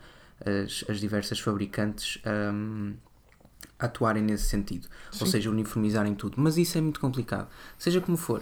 [0.43, 5.31] as, as diversas fabricantes a atuarem nesse sentido, ou Sim.
[5.33, 8.41] seja, uniformizarem tudo, mas isso é muito complicado, seja como for.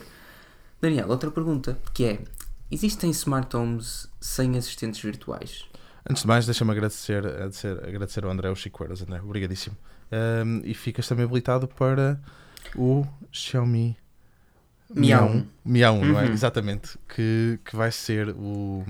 [0.80, 2.24] Daniel, outra pergunta que é:
[2.72, 5.66] existem smart homes sem assistentes virtuais?
[6.10, 9.78] Antes de mais, deixa-me agradecer, agradecer, agradecer ao André o Chicoeiras, André, obrigadíssimo.
[10.12, 12.20] Ahm, e ficas também habilitado para
[12.76, 13.98] o Xiaomi
[14.94, 15.30] Miau.
[15.30, 16.26] Miau, Miau, não é?
[16.26, 16.34] Uhum.
[16.34, 16.98] Exatamente.
[17.08, 18.86] Que, que vai ser o,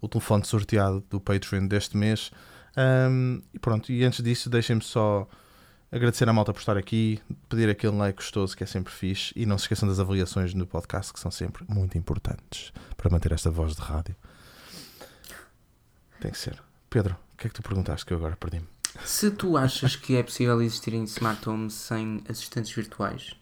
[0.00, 2.30] o telefone sorteado do Patreon deste mês.
[2.76, 5.28] Ahm, e pronto, e antes disso, deixem-me só
[5.90, 9.46] agradecer à malta por estar aqui, pedir aquele like gostoso que é sempre fixe e
[9.46, 13.50] não se esqueçam das avaliações no podcast que são sempre muito importantes para manter esta
[13.50, 14.14] voz de rádio.
[16.20, 16.60] Tem que ser.
[16.90, 18.66] Pedro, o que é que tu perguntaste que eu agora perdi-me?
[19.04, 23.34] Se tu achas que é possível existirem smart homes sem assistentes virtuais?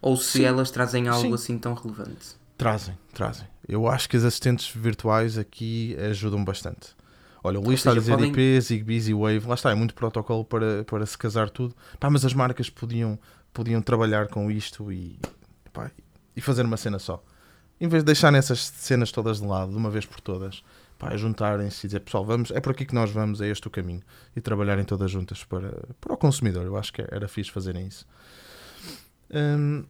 [0.00, 0.44] Ou se Sim.
[0.44, 1.34] elas trazem algo Sim.
[1.34, 2.36] assim tão relevante?
[2.58, 3.46] Trazem, trazem.
[3.68, 6.90] Eu acho que as assistentes virtuais aqui ajudam bastante.
[7.44, 10.44] Olha, o Luís está a dizer podem- IP, Zigbee, Z-Wave, lá está, é muito protocolo
[10.44, 11.74] para, para se casar tudo.
[11.98, 13.18] Pá, mas as marcas podiam,
[13.52, 15.18] podiam trabalhar com isto e,
[15.72, 15.90] pá,
[16.36, 17.22] e fazer uma cena só.
[17.80, 20.62] Em vez de deixarem essas cenas todas de lado, de uma vez por todas,
[21.02, 23.70] pá, juntarem-se e dizer, pessoal, vamos, é por aqui que nós vamos, é este o
[23.70, 24.02] caminho.
[24.36, 26.64] E trabalharem todas juntas para, para o consumidor.
[26.64, 28.06] Eu acho que era fixe fazerem isso.
[29.34, 29.84] Hum,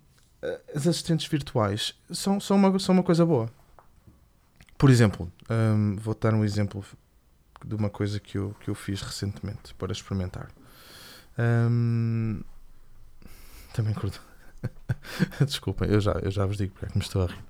[0.74, 3.50] as assistentes virtuais são, são, uma, são uma coisa boa.
[4.78, 6.82] Por exemplo, hum, vou dar um exemplo
[7.64, 10.48] de uma coisa que eu, que eu fiz recentemente para experimentar.
[11.38, 12.40] Hum,
[13.74, 14.20] também curto.
[15.44, 17.44] Desculpem, eu já, eu já vos digo porque é que me estou a rir.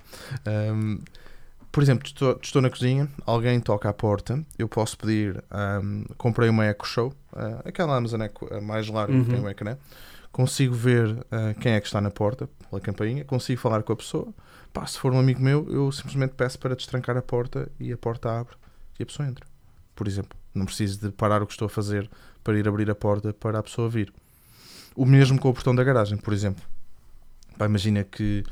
[0.73, 0.99] Hum,
[1.73, 5.43] por exemplo, estou, estou na cozinha, alguém toca à porta, eu posso pedir.
[5.83, 9.25] hum, comprei uma Echo Show, ah, aquela Amazon Echo mais larga Uhum.
[9.25, 9.77] que tem um ecrã.
[10.31, 13.97] Consigo ver ah, quem é que está na porta, pela campainha, consigo falar com a
[13.97, 14.29] pessoa.
[14.73, 17.97] Pá, se for um amigo meu, eu simplesmente peço para destrancar a porta e a
[17.97, 18.55] porta abre
[18.99, 19.45] e a pessoa entra.
[19.95, 22.09] Por exemplo, não preciso de parar o que estou a fazer
[22.45, 24.13] para ir abrir a porta para a pessoa vir.
[24.95, 26.63] O mesmo com o portão da garagem, por exemplo.
[27.59, 28.43] Pá, imagina que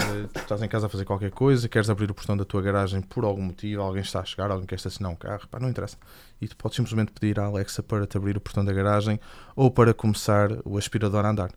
[0.00, 3.00] uh, estás em casa a fazer qualquer coisa, queres abrir o portão da tua garagem
[3.00, 5.96] por algum motivo, alguém está a chegar, alguém quer estacionar um carro, pá, não interessa.
[6.40, 9.20] E tu podes simplesmente pedir à Alexa para te abrir o portão da garagem
[9.54, 11.50] ou para começar o aspirador a andar.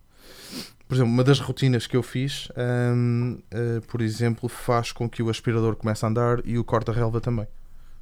[0.88, 2.50] Por exemplo, uma das rotinas que eu fiz,
[2.94, 7.22] hum, uh, por exemplo, faz com que o aspirador comece a andar e o corta-relva
[7.22, 7.48] também.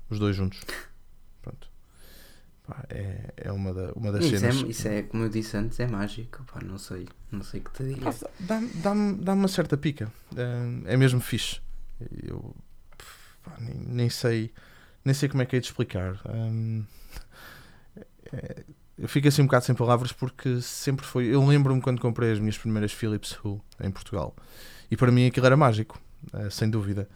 [0.10, 0.60] Os dois juntos.
[2.69, 4.63] Pá, é, é uma, da, uma das Isso cenas.
[4.63, 6.43] é, isso é, como eu disse antes, é mágico.
[6.43, 8.13] Pá, não sei, não sei o que te diga.
[8.39, 10.12] Dá-me dá dá uma certa pica.
[10.38, 11.60] Hum, é mesmo fixe.
[12.23, 12.55] Eu
[13.43, 14.53] pá, nem, nem sei
[15.03, 16.21] nem sei como é que é de explicar.
[16.29, 16.84] Hum,
[18.32, 18.63] é-
[18.99, 21.25] eu fico assim um bocado sem palavras porque sempre foi.
[21.25, 24.36] Eu lembro-me quando comprei as minhas primeiras Philips Hue em Portugal
[24.91, 25.99] e para mim aquilo era mágico,
[26.34, 27.10] eh, sem dúvida.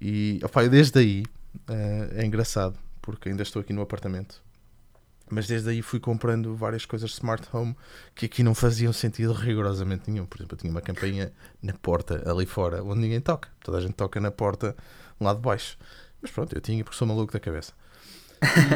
[0.00, 1.24] E eu desde aí
[1.68, 4.40] eh, é engraçado porque ainda estou aqui no apartamento.
[5.30, 7.76] Mas desde aí fui comprando várias coisas smart home
[8.14, 10.26] que aqui não faziam sentido rigorosamente nenhum.
[10.26, 13.48] Por exemplo, eu tinha uma campainha na porta ali fora onde ninguém toca.
[13.62, 14.76] Toda a gente toca na porta
[15.20, 15.76] lá de baixo.
[16.20, 17.72] Mas pronto, eu tinha porque sou maluco da cabeça.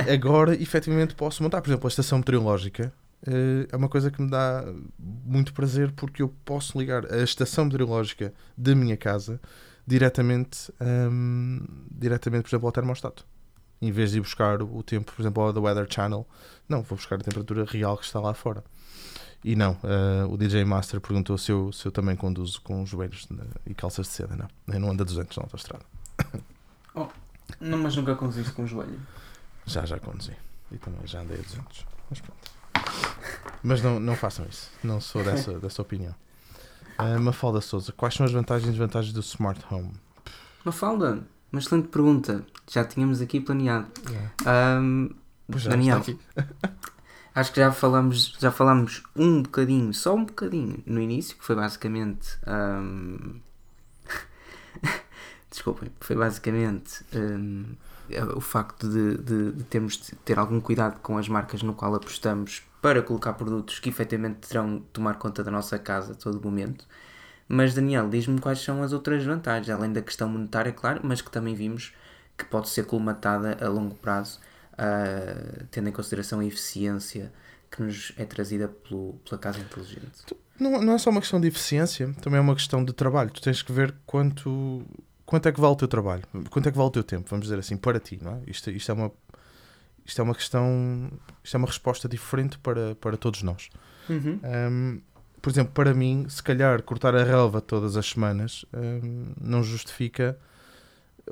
[0.07, 1.61] E agora, efetivamente, posso montar.
[1.61, 2.93] Por exemplo, a estação meteorológica
[3.27, 4.65] eh, é uma coisa que me dá
[4.99, 9.41] muito prazer porque eu posso ligar a estação meteorológica da minha casa
[9.87, 13.27] diretamente, hum, diretamente por exemplo, ao termostato.
[13.83, 16.27] Em vez de ir buscar o tempo, por exemplo, ao The Weather Channel,
[16.69, 18.63] não, vou buscar a temperatura real que está lá fora.
[19.45, 23.27] E não, eh, o DJ Master perguntou se eu, se eu também conduzo com joelhos
[23.29, 24.37] na- e calças de seda.
[24.37, 25.85] Não, eu não ando a 200 na autostrada.
[27.61, 29.01] Não, mas nunca conduziste com o joelho.
[29.67, 30.33] Já, já conduzi.
[30.71, 31.87] E também já andei a 200.
[32.09, 32.51] Mas pronto.
[33.63, 34.71] Mas não, não façam isso.
[34.83, 36.15] Não sou dessa, dessa opinião.
[36.99, 39.93] Uh, Mafalda Souza, quais são as vantagens e desvantagens do Smart Home?
[40.65, 42.45] Mafalda, uma excelente pergunta.
[42.71, 43.87] Já tínhamos aqui planeado.
[45.65, 46.21] Já Daniel, está aqui.
[47.35, 51.55] acho que já falamos, já falamos um bocadinho, só um bocadinho, no início, que foi
[51.57, 52.39] basicamente.
[52.47, 53.41] ahm,
[55.51, 57.65] Desculpem, foi basicamente ahm,
[58.35, 61.95] o facto de, de- de termos de ter algum cuidado com as marcas no qual
[61.95, 66.41] apostamos para colocar produtos que efetivamente terão de tomar conta da nossa casa a todo
[66.43, 66.87] momento.
[67.49, 71.31] Mas Daniel, diz-me quais são as outras vantagens, além da questão monetária, claro, mas que
[71.31, 71.93] também vimos
[72.37, 74.41] que pode ser colmatada a longo prazo,
[74.77, 77.33] ah, tendo em consideração a eficiência
[77.71, 80.35] que nos é trazida pelo, pela casa inteligente.
[80.59, 83.31] Não, não é só uma questão de eficiência, também é uma questão de trabalho.
[83.31, 84.83] Tu tens que ver quanto,
[85.25, 87.47] quanto é que vale o teu trabalho, quanto é que vale o teu tempo, vamos
[87.47, 88.19] dizer assim, para ti.
[88.23, 88.41] Não é?
[88.47, 89.11] isto, isto, é uma,
[90.05, 91.11] isto é uma questão,
[91.43, 93.71] isto é uma resposta diferente para, para todos nós.
[94.11, 95.01] Um,
[95.43, 100.39] por exemplo, para mim, se calhar cortar a relva todas as semanas um, não justifica.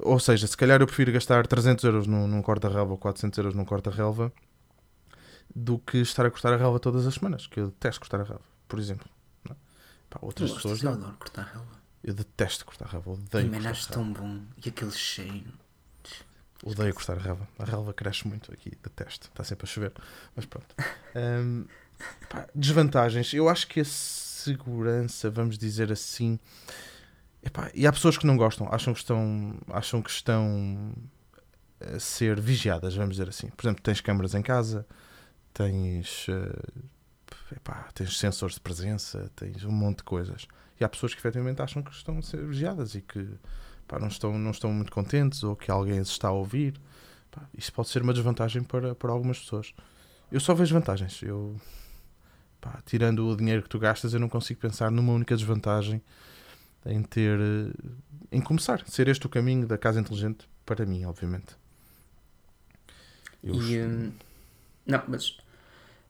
[0.03, 3.55] Ou seja, se calhar eu prefiro gastar 300 euros num, num corta-relva ou 400 euros
[3.55, 4.33] num corta-relva
[5.55, 8.25] do que estar a cortar a relva todas as semanas, que eu detesto cortar a
[8.25, 9.09] relva, por exemplo.
[9.44, 9.57] não é?
[10.09, 11.81] Pá, outras pessoas eu adoro cortar relva.
[12.03, 13.92] Eu detesto cortar a relva, odeio a acho relva.
[13.92, 14.40] tão bom.
[14.64, 15.53] E aquele cheiro.
[16.64, 17.49] Odeio cortar a relva.
[17.59, 19.29] A relva cresce muito aqui, detesto.
[19.29, 19.92] Está sempre a chover.
[20.35, 20.75] Mas pronto.
[21.12, 21.66] Hum,
[22.29, 23.35] pá, desvantagens.
[23.35, 26.38] Eu acho que a segurança, vamos dizer assim.
[27.42, 30.94] Epá, e há pessoas que não gostam, acham que estão, acham que estão
[31.81, 33.49] a ser vigiadas, vamos dizer assim.
[33.51, 34.87] Por exemplo, tens câmaras em casa,
[35.53, 40.46] tens, eh, epá, tens sensores de presença, tens um monte de coisas.
[40.79, 43.27] E há pessoas que efetivamente acham que estão a ser vigiadas e que
[43.90, 46.81] pá, não, estão, não estão muito contentes ou que alguém se está a ouvir.
[47.31, 49.74] Pá, isso pode ser uma desvantagem para, para algumas pessoas.
[50.31, 51.20] Eu só vejo vantagens.
[51.22, 51.57] Eu,
[52.61, 56.00] pá, tirando o dinheiro que tu gastas, eu não consigo pensar numa única desvantagem
[56.87, 57.38] em ter.
[57.40, 57.72] eh,
[58.33, 58.87] em começar.
[58.87, 61.57] Ser este o caminho da casa inteligente para mim, obviamente.
[63.42, 64.12] Eu E, hum,
[64.87, 65.37] não, mas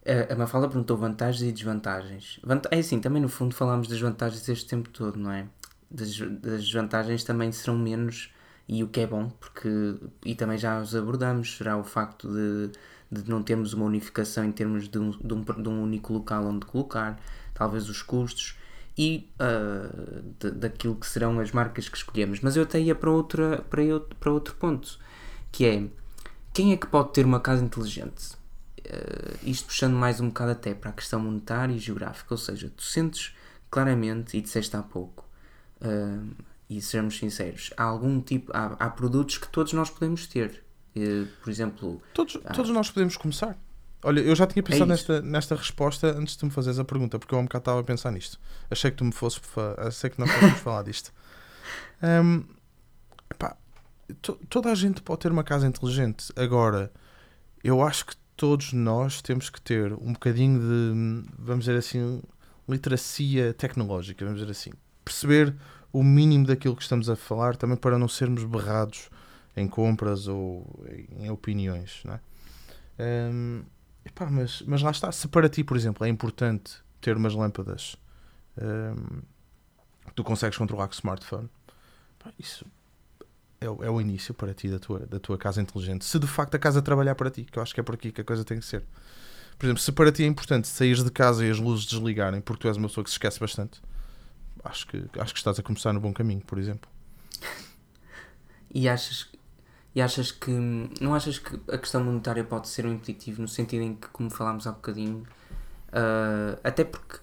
[0.06, 2.40] a, a Mafalda perguntou vantagens e desvantagens.
[2.42, 5.46] Vanta- é assim, também no fundo falámos das vantagens este tempo todo, não é?
[5.90, 8.32] Das, desvantagens também serão menos,
[8.68, 9.68] e o que é bom, porque,
[10.24, 12.70] e também já os abordamos, será o facto de,
[13.10, 16.44] de não termos uma unificação em termos de um, de um, de um único local
[16.46, 17.20] onde colocar,
[17.54, 18.56] talvez os custos
[18.96, 19.90] e ah,
[20.38, 22.40] de- daquilo que serão as marcas que escolhemos.
[22.40, 24.98] Mas eu até ia para, outra, para, outro, para outro ponto,
[25.50, 25.88] que é
[26.52, 28.36] quem é que pode ter uma casa inteligente?
[28.84, 32.70] Eh, isto puxando mais um bocado até para a questão monetária e geográfica, ou seja,
[32.76, 33.34] tu sentes
[33.70, 35.19] claramente, e disseste há pouco,
[35.80, 36.18] eh,
[36.68, 40.62] e sejamos sinceros, há algum tipo, há, há produtos que todos nós podemos ter.
[40.94, 43.56] Eh, por exemplo, Todos, todos nós podemos começar.
[44.02, 47.18] Olha, eu já tinha pensado É nesta, nesta resposta antes de me fazeres a pergunta,
[47.18, 48.40] porque eu há um bocado estava a pensar nisto.
[48.70, 49.40] Achei que tu me fosse
[49.76, 51.12] achei que nós fôssemos falar disto.
[52.02, 52.44] Hum,
[53.30, 53.56] epá,
[54.22, 56.32] to- toda a gente pode ter uma casa inteligente.
[56.34, 56.90] Agora,
[57.62, 62.22] eu acho que todos nós temos que ter um bocadinho de, vamos dizer assim,
[62.66, 64.70] literacia tecnológica, vamos dizer assim.
[65.04, 65.54] Perceber
[65.92, 69.10] o mínimo daquilo que estamos a falar, também para não sermos berrados
[69.56, 70.66] em compras ou
[71.18, 72.20] em opiniões, não é?
[73.32, 73.62] Hum,
[74.04, 77.96] epá, mas, mas lá está, se para ti, por exemplo, é importante ter umas lâmpadas
[80.06, 81.48] que tu consegues controlar com o smartphone,
[82.18, 82.66] pá, isso
[83.60, 86.04] é, é o início para ti da tua, da tua casa inteligente.
[86.04, 88.10] Se de facto a casa trabalhar para ti, que eu acho que é por aqui
[88.10, 88.84] que a coisa tem que ser.
[89.58, 92.62] Por exemplo, se para ti é importante sair de casa e as luzes desligarem porque
[92.62, 93.80] tu és uma pessoa que se esquece bastante,
[94.64, 96.90] acho que, acho que estás a começar no bom caminho, por exemplo.
[98.72, 99.28] E achas,
[99.96, 100.48] e achas que.
[101.00, 104.30] Não achas que a questão monetária pode ser um impeditivo no sentido em que, como
[104.30, 105.26] falámos há bocadinho,
[105.92, 107.18] ah, até porque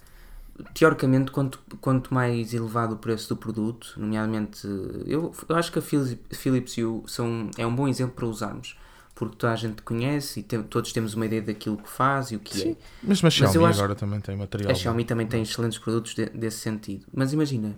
[0.74, 4.68] teoricamente quanto, quanto mais elevado o preço do produto, nomeadamente
[5.06, 8.78] eu, eu acho que a Philips, Philips Hue são, é um bom exemplo para usarmos.
[9.18, 12.36] Porque toda a gente conhece e tem- todos temos uma ideia daquilo que faz e
[12.36, 12.76] o que é.
[13.02, 14.72] Mas, mas eu Xiaomi agora também tem material.
[14.72, 17.06] A Xiaomi também tem excelentes produtos de- desse sentido.
[17.12, 17.76] Mas imagina,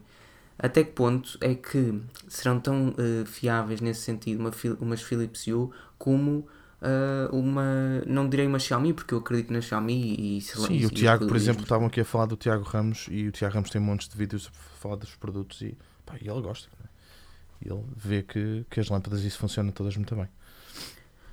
[0.57, 5.69] até que ponto é que serão tão eh, fiáveis nesse sentido uma, umas Philips Hue
[5.97, 6.45] como
[6.81, 10.85] ah, uma, não direi uma Xiaomi, porque eu acredito na Xiaomi e sei Sim, e-
[10.85, 13.69] o Tiago, por exemplo, estavam aqui a falar do Tiago Ramos e o Tiago Ramos
[13.69, 16.67] tem montes de vídeos a falar dos produtos e, pá, e ele gosta.
[16.81, 16.89] né?
[17.65, 20.27] E ele vê que, que as lâmpadas isso funcionam todas muito bem.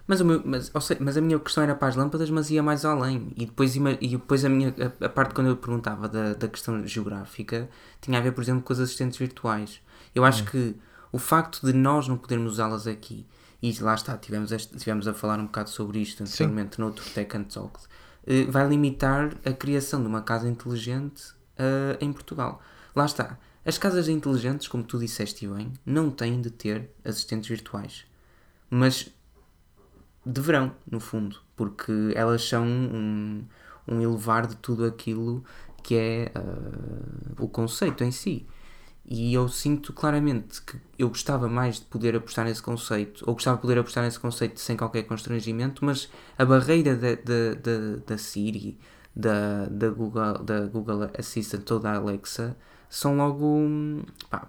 [0.07, 2.85] Mas, o meu, mas, mas a minha questão era para as lâmpadas, mas ia mais
[2.85, 3.33] além.
[3.37, 6.87] E depois, e depois a, minha, a, a parte quando eu perguntava da, da questão
[6.87, 7.69] geográfica
[8.01, 9.81] tinha a ver, por exemplo, com os assistentes virtuais.
[10.15, 10.77] Eu acho que
[11.11, 13.27] o facto de nós não podermos usá-las aqui,
[13.63, 17.37] e lá está, tivemos, este, tivemos a falar um bocado sobre isto anteriormente noutro Tech
[17.37, 17.81] and Talk,
[18.27, 22.61] eh, vai limitar a criação de uma casa inteligente eh, em Portugal.
[22.95, 23.39] Lá está.
[23.65, 28.05] As casas inteligentes, como tu disseste bem, não têm de ter assistentes virtuais.
[28.71, 29.11] Mas
[30.27, 33.45] deverão, no fundo, porque elas são um,
[33.87, 35.45] um elevar de tudo aquilo
[35.83, 36.41] que é ah,
[37.39, 38.47] o conceito em si.
[39.09, 43.57] E eu sinto claramente que eu gostava mais de poder apostar nesse conceito, ou gostava
[43.57, 48.19] de poder apostar nesse conceito sem qualquer constrangimento, mas a barreira da, da, da, da
[48.19, 48.77] Siri,
[49.15, 52.57] da, da, Google, da Google Assistant ou da Alexa
[52.91, 53.47] são logo.
[53.47, 54.49] hum, pá,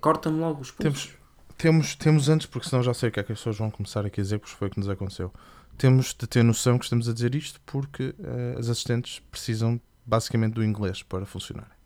[0.00, 1.06] corta-me logo os pulsos.
[1.06, 1.17] Temos,
[1.58, 4.06] temos, temos antes, porque senão já sei o que é que as pessoas vão começar
[4.06, 5.32] aqui a dizer, porque foi o que nos aconteceu.
[5.76, 10.54] Temos de ter noção que estamos a dizer isto porque eh, as assistentes precisam basicamente
[10.54, 11.76] do inglês para funcionarem.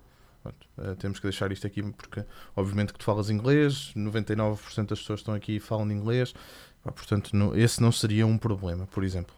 [0.43, 5.01] Pronto, eh, temos que deixar isto aqui porque, obviamente, que tu falas inglês, 99% das
[5.01, 6.35] pessoas estão aqui falam inglês,
[6.83, 9.35] pá, portanto, esse não seria um problema, por exemplo.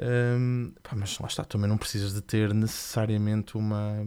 [0.00, 3.98] Hum, pá, mas lá está, também não precisas de ter necessariamente uma,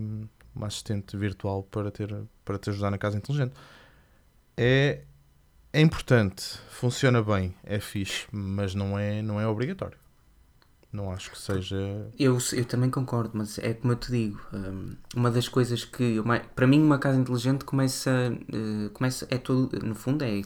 [0.55, 2.13] uma assistente virtual para, ter,
[2.43, 3.53] para te ajudar na casa inteligente.
[4.55, 5.01] É,
[5.73, 9.97] é importante, funciona bem, é fixe, mas não é, não é obrigatório.
[10.91, 11.77] Não acho que seja.
[12.19, 16.15] Eu, eu também concordo, mas é como eu te digo, hum, uma das coisas que
[16.15, 20.43] eu para mim uma casa inteligente começa, eh, começa é todo, no fundo é, eh,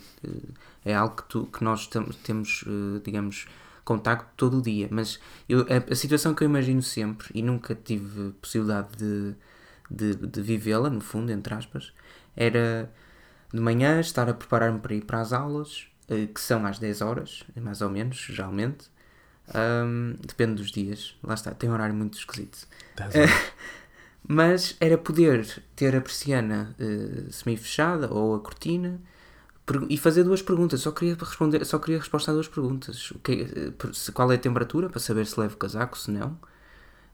[0.85, 1.89] é algo que, tu, que nós
[2.23, 3.47] temos, eh, digamos,
[3.83, 7.73] contacto todo o dia, mas eu, a, a situação que eu imagino sempre e nunca
[7.73, 9.35] tive possibilidade de,
[9.89, 11.91] de, de vivê-la, no fundo, entre aspas,
[12.35, 12.91] era
[13.55, 17.01] de manhã estar a preparar-me para ir para as aulas, eh, que são às 10
[17.01, 18.89] horas, mais ou menos, geralmente.
[19.55, 22.67] Hum, depende dos dias, lá está, tem um horário muito esquisito.
[24.27, 28.99] Mas era poder ter a persiana eh, semi-fechada ou a cortina
[29.89, 30.81] e fazer duas perguntas.
[30.81, 33.13] Só queria responder, só queria resposta a duas perguntas.
[33.23, 36.37] Que, eh, se- qual é a temperatura para saber se levo casaco, se não,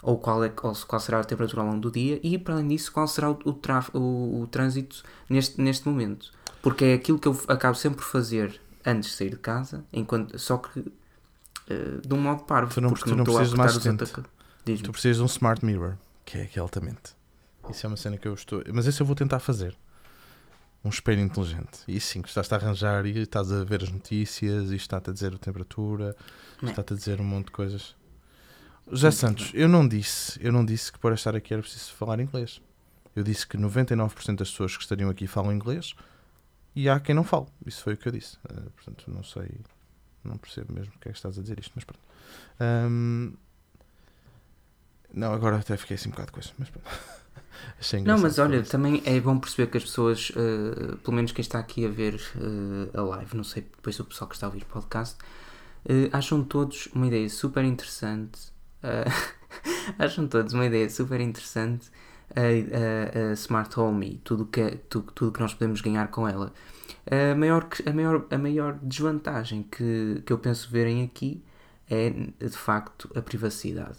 [0.01, 2.67] ou qual, é, se- qual será a temperatura ao longo do dia, e para além
[2.67, 6.31] disso, qual será o, o, traf- o, o trânsito neste, neste momento.
[6.61, 10.37] Porque é aquilo que eu acabo sempre por fazer antes de sair de casa, enquanto,
[10.39, 10.79] só que
[11.69, 12.73] eh, de um modo parvo.
[12.73, 13.71] Tu não- porque tu não a precisas de mais
[14.65, 14.83] Diz-me.
[14.85, 17.15] Tu precisas de um smart mirror, que é, que é altamente.
[17.69, 18.63] Isso é uma cena que eu estou.
[18.73, 19.75] Mas esse eu vou tentar fazer.
[20.83, 21.79] Um espelho inteligente.
[21.87, 25.13] E sim, que estás a arranjar e estás a ver as notícias e está-te a
[25.13, 26.15] dizer a temperatura,
[26.61, 26.69] Não.
[26.69, 27.95] está-te a dizer um monte de coisas.
[28.91, 32.19] José Santos, eu não disse, eu não disse que para estar aqui era preciso falar
[32.19, 32.61] inglês.
[33.15, 35.95] Eu disse que 99% das pessoas que estariam aqui falam inglês
[36.75, 37.45] e há quem não fale.
[37.65, 38.37] Isso foi o que eu disse.
[38.49, 39.49] Eh, portanto, não sei,
[40.23, 42.01] não percebo mesmo porque é que estás a dizer isto, mas pronto.
[42.59, 43.33] Ahm,
[45.13, 46.87] não, agora até fiquei assim um bocado de coisa, mas pronto.
[47.79, 51.41] Achei Não, mas olha, também é bom perceber que as pessoas, eh, pelo menos quem
[51.41, 54.49] está aqui a ver eh, a live, não sei depois o pessoal que está a
[54.49, 55.17] ouvir o podcast,
[56.11, 58.51] acham todos uma ideia super interessante.
[58.83, 59.05] Eh,
[59.99, 61.89] acham todos uma ideia super interessante
[62.35, 66.27] a, a, a Smart Home e tudo que, tudo, tudo que nós podemos ganhar com
[66.27, 66.53] ela.
[67.05, 71.43] A maior, a maior, a maior desvantagem que, que eu penso verem aqui
[71.89, 73.97] é de facto a privacidade.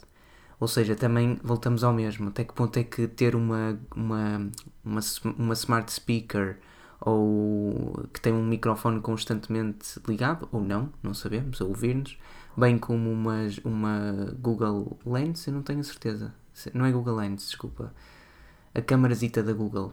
[0.58, 2.28] Ou seja, também voltamos ao mesmo.
[2.28, 4.50] Até que ponto é que ter uma, uma,
[4.84, 5.00] uma,
[5.36, 6.56] uma smart speaker
[7.00, 12.16] ou que tem um microfone constantemente ligado, ou não, não sabemos, a ouvir-nos,
[12.56, 16.32] bem como uma, uma Google Lens, eu não tenho certeza.
[16.74, 17.92] Não é Google Lens, desculpa.
[18.74, 19.92] A câmarazita da Google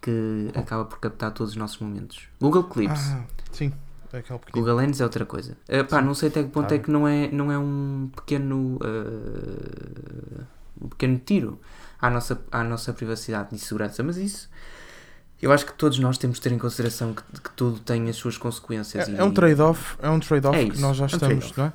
[0.00, 2.28] que acaba por captar todos os nossos momentos.
[2.40, 3.12] Google Clips.
[3.12, 3.72] Ah, sim.
[4.12, 4.22] É
[4.52, 5.56] Google Lens é outra coisa.
[5.68, 6.76] Uh, pá, não sei até que ponto ah.
[6.76, 10.46] é que não é, não é um pequeno uh,
[10.80, 11.60] um pequeno tiro
[12.00, 14.48] à nossa, à nossa privacidade e segurança, mas isso
[15.40, 18.16] eu acho que todos nós temos de ter em consideração que, que tudo tem as
[18.16, 19.08] suas consequências.
[19.08, 21.66] É, e, é um trade-off, é um trade-off é que nós já é estamos, não
[21.66, 21.72] é?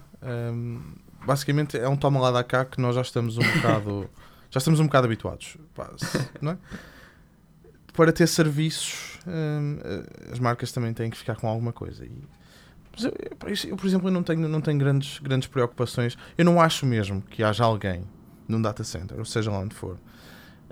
[0.51, 0.81] Um,
[1.25, 4.09] basicamente é um toma lá da cá que nós já estamos um bocado
[4.49, 5.57] já estamos um bocado habituados,
[6.41, 6.57] não é?
[7.93, 9.77] para ter serviços, hum,
[10.31, 12.05] as marcas também têm que ficar com alguma coisa.
[12.05, 12.23] E,
[13.01, 13.13] eu,
[13.69, 16.17] eu, por exemplo, eu não tenho, não tenho grandes, grandes preocupações.
[16.37, 18.03] Eu não acho mesmo que haja alguém
[18.47, 19.97] num data center, ou seja lá onde for,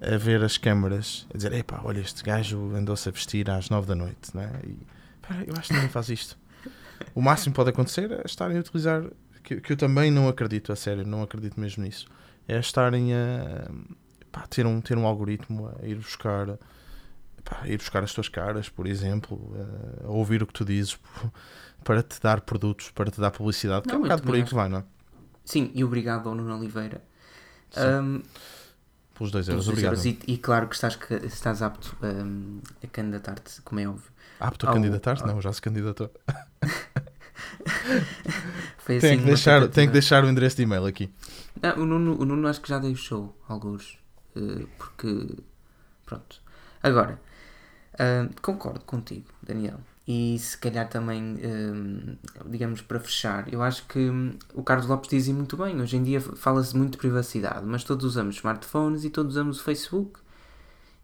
[0.01, 3.87] a ver as câmaras, a dizer: epá, olha, este gajo andou-se a vestir às nove
[3.87, 4.35] da noite.
[4.35, 4.51] Né?
[4.65, 4.77] E,
[5.21, 6.37] pá, eu acho que ninguém faz isto.
[7.15, 9.03] O máximo que pode acontecer é estarem a utilizar,
[9.43, 12.05] que, que eu também não acredito, a sério, não acredito mesmo nisso,
[12.47, 13.71] é estarem a
[14.31, 16.59] pá, ter, um, ter um algoritmo a ir buscar
[17.43, 19.51] pá, ir buscar as tuas caras, por exemplo,
[20.03, 20.99] a ouvir o que tu dizes
[21.83, 24.53] para te dar produtos, para te dar publicidade, que é um bocado por aí que
[24.53, 24.83] vai, não é?
[25.43, 27.01] Sim, e obrigado ao Nuno Oliveira.
[27.75, 28.21] Um,
[29.21, 29.93] pelos 2 euros, obrigado.
[29.93, 34.11] Euros, e, e, claro que estás, estás apto um, a candidatar-te, como é óbvio.
[34.39, 35.25] Apto a candidatar-te?
[35.25, 36.11] Não, já se candidatou.
[38.77, 41.13] Foi assim tem, que deixar, tem que deixar o endereço de e-mail aqui.
[41.61, 43.99] Não, o, Nuno, o Nuno acho que já deixou alguns,
[44.35, 45.37] uh, porque
[46.05, 46.41] pronto.
[46.81, 47.19] Agora,
[47.93, 49.79] Uh, concordo contigo, Daniel.
[50.07, 52.17] E se calhar também, uh,
[52.49, 55.79] digamos, para fechar, eu acho que um, o Carlos Lopes dizia muito bem.
[55.79, 59.63] Hoje em dia fala-se muito de privacidade, mas todos usamos smartphones e todos usamos o
[59.63, 60.19] Facebook.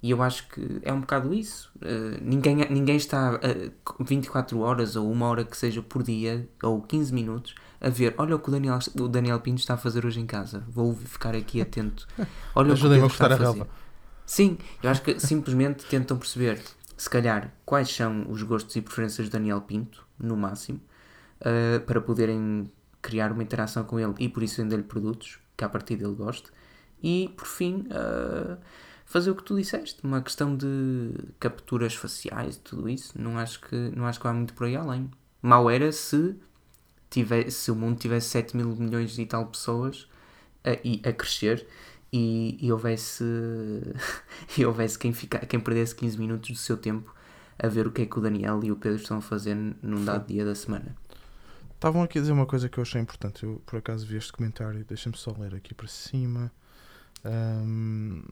[0.01, 1.71] E eu acho que é um bocado isso.
[1.77, 6.81] Uh, ninguém, ninguém está uh, 24 horas ou uma hora que seja por dia, ou
[6.81, 10.05] 15 minutos, a ver, olha o que o Daniel, o Daniel Pinto está a fazer
[10.05, 10.63] hoje em casa.
[10.67, 12.07] Vou ficar aqui atento.
[12.55, 13.67] Olha o que ele está a fazer.
[14.25, 16.61] Sim, eu acho que simplesmente tentam perceber
[16.97, 20.81] se calhar, quais são os gostos e preferências de Daniel Pinto, no máximo,
[21.41, 22.69] uh, para poderem
[23.01, 26.49] criar uma interação com ele e por isso vender-lhe produtos que a partir dele goste.
[27.01, 28.57] E, por fim, uh,
[29.05, 33.13] fazer o que tu disseste, uma questão de capturas faciais tudo isso.
[33.19, 35.09] Não acho que, não acho que vá muito por aí além.
[35.41, 36.35] Mal era se,
[37.09, 40.09] tivesse, se o mundo tivesse 7 mil milhões e tal pessoas
[40.63, 41.67] a, e a crescer
[42.11, 43.23] e, e houvesse,
[44.57, 47.13] e houvesse quem, fica, quem perdesse 15 minutos do seu tempo
[47.59, 50.05] a ver o que é que o Daniel e o Pedro estão a fazer num
[50.05, 50.95] dado dia da semana.
[51.73, 53.43] Estavam aqui a dizer uma coisa que eu achei importante.
[53.43, 56.51] Eu por acaso vi este comentário, deixa-me só ler aqui para cima.
[57.23, 58.23] Um,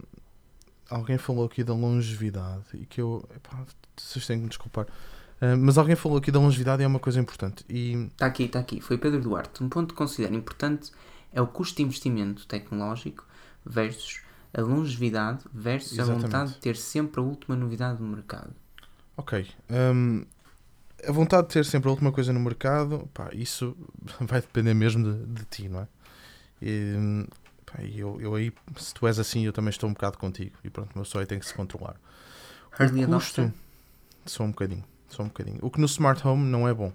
[0.90, 3.28] alguém falou aqui da longevidade e que eu.
[3.36, 3.66] Epá,
[3.96, 4.86] vocês têm que me desculpar.
[4.86, 7.64] Uh, mas alguém falou aqui da longevidade e é uma coisa importante.
[7.70, 8.82] Está aqui, está aqui.
[8.82, 9.64] Foi Pedro Duarte.
[9.64, 10.92] Um ponto que considero importante
[11.32, 13.26] é o custo de investimento tecnológico
[13.66, 14.22] versus
[14.54, 16.26] a longevidade versus Exatamente.
[16.26, 18.54] a vontade de ter sempre a última novidade no mercado.
[19.18, 19.48] Ok.
[19.70, 20.26] Um,
[21.06, 23.76] a vontade de ter sempre a última coisa no mercado, pá, isso
[24.22, 25.88] vai depender mesmo de, de ti, não é?
[26.62, 27.28] E,
[27.66, 30.56] pá, eu, eu aí, se tu és assim, eu também estou um bocado contigo.
[30.64, 31.96] E pronto, o meu sonho tem que se controlar.
[32.80, 33.54] Early o custo,
[34.26, 35.60] só um bocadinho, só um bocadinho.
[35.62, 36.92] O que no smart home não é bom.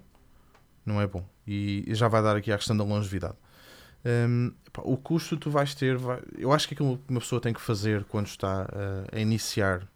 [0.85, 1.23] Não é bom.
[1.45, 3.35] E já vai dar aqui a questão da longevidade.
[4.03, 7.53] Um, o custo tu vais ter, vai, eu acho que aquilo que uma pessoa tem
[7.53, 9.87] que fazer quando está uh, a iniciar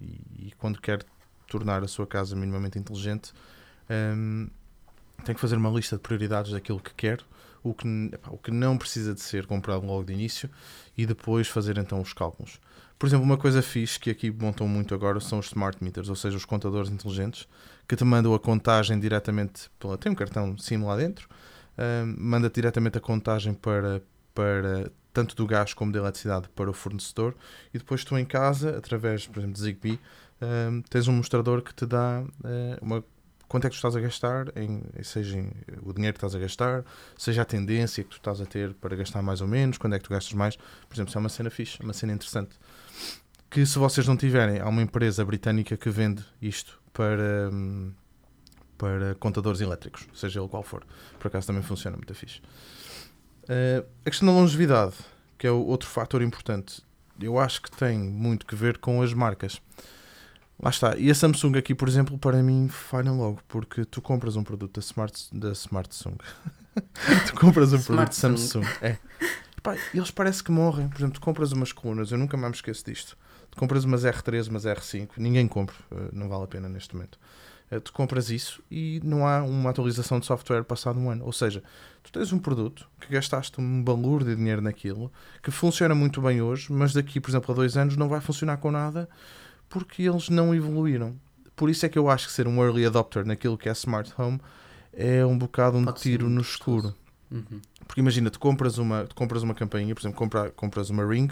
[0.00, 1.04] e, e, quando quer
[1.46, 3.32] tornar a sua casa minimamente inteligente,
[3.90, 4.48] um,
[5.24, 7.20] tem que fazer uma lista de prioridades daquilo que quer,
[7.62, 7.86] o que,
[8.28, 10.50] o que não precisa de ser comprado logo de início
[10.96, 12.60] e depois fazer então os cálculos.
[12.98, 16.16] Por exemplo, uma coisa fixe que aqui montam muito agora são os smart meters, ou
[16.16, 17.46] seja, os contadores inteligentes
[17.86, 19.70] que te mandam a contagem diretamente.
[19.78, 21.28] Pela, tem um cartão SIM lá dentro
[22.18, 24.02] manda diretamente a contagem para,
[24.34, 27.34] para tanto do gás como da eletricidade para o fornecedor
[27.72, 30.00] e depois tu em casa, através, por exemplo, de Zigbee,
[30.90, 33.04] tens um mostrador que te dá uh, uma
[33.54, 35.52] quanto é que tu estás a gastar, em, seja em,
[35.82, 36.84] o dinheiro que estás a gastar,
[37.16, 39.98] seja a tendência que tu estás a ter para gastar mais ou menos, quando é
[39.98, 40.56] que tu gastas mais.
[40.56, 42.58] Por exemplo, isso é uma cena fixe, uma cena interessante.
[43.48, 47.50] Que se vocês não tiverem, há uma empresa britânica que vende isto para.
[47.52, 47.92] Hum,
[48.76, 50.84] para contadores elétricos, seja ele qual for.
[51.18, 52.40] Por acaso também funciona muito fixe.
[53.44, 54.94] Uh, a questão da longevidade,
[55.38, 56.82] que é o outro fator importante.
[57.20, 59.60] eu acho que tem muito que ver com as marcas.
[60.60, 60.96] Lá está.
[60.96, 64.74] E a Samsung aqui, por exemplo, para mim falha logo, porque tu compras um produto
[64.74, 66.16] da Smart da Smartsung.
[67.26, 68.16] tu compras um produto de.
[68.16, 68.64] Samsung.
[68.80, 68.96] É.
[69.62, 70.88] Pá, eles parece que morrem.
[70.88, 73.16] Por exemplo, tu compras umas colunas, eu nunca mais me esqueço disto.
[73.50, 77.18] Tu compras umas R3, umas R5, ninguém compra, eh, não vale a pena neste momento.
[77.70, 81.24] Eh, Tu compras isso e não há uma atualização de software passado um ano.
[81.24, 81.62] Ou seja,
[82.02, 85.10] tu tens um produto que gastaste um valor de dinheiro naquilo,
[85.42, 88.56] que funciona muito bem hoje, mas daqui, por exemplo, a dois anos não vai funcionar
[88.58, 89.08] com nada
[89.68, 91.16] porque eles não evoluíram.
[91.56, 94.12] Por isso é que eu acho que ser um early adopter naquilo que é smart
[94.18, 94.40] home
[94.92, 96.94] é um bocado um Pode tiro no escuro.
[97.30, 97.60] Uhum.
[97.86, 101.28] Porque imagina, tu compras uma, tu compras uma campainha, por exemplo, compra, compras uma Ring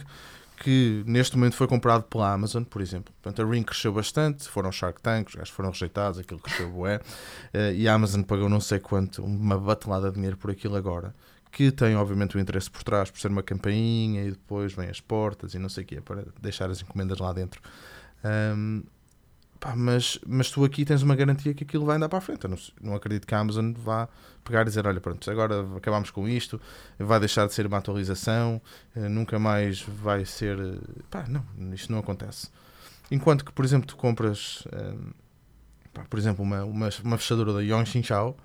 [0.63, 3.13] que neste momento foi comprado pela Amazon, por exemplo.
[3.21, 7.01] Portanto, a Ring cresceu bastante, foram Shark Tank, os gajos foram rejeitados, aquilo cresceu bué,
[7.53, 11.13] eh, e a Amazon pagou não sei quanto, uma batelada de dinheiro por aquilo agora,
[11.51, 15.01] que tem obviamente o interesse por trás, por ser uma campainha, e depois vem as
[15.01, 17.61] portas e não sei o quê, para deixar as encomendas lá dentro.
[18.23, 18.85] Ahm,
[19.63, 22.45] pá, mas, mas tu aqui tens uma garantia que aquilo vai andar para a frente.
[22.45, 24.09] Eu não, não acredito que a Amazon vá
[24.45, 26.61] pegar e dizer: olha, pronto, agora acabamos com isto,
[26.99, 28.61] vai deixar de ser uma atualização,
[28.97, 30.59] eh, nunca mais vai ser.
[30.59, 31.45] eh, Pá, não,
[31.75, 32.49] isto não acontece.
[33.11, 35.13] Enquanto que, por exemplo, tu compras, ahm,
[35.95, 38.37] pá, por exemplo, uma, uma, uma fechadura da Yongxin Xiao,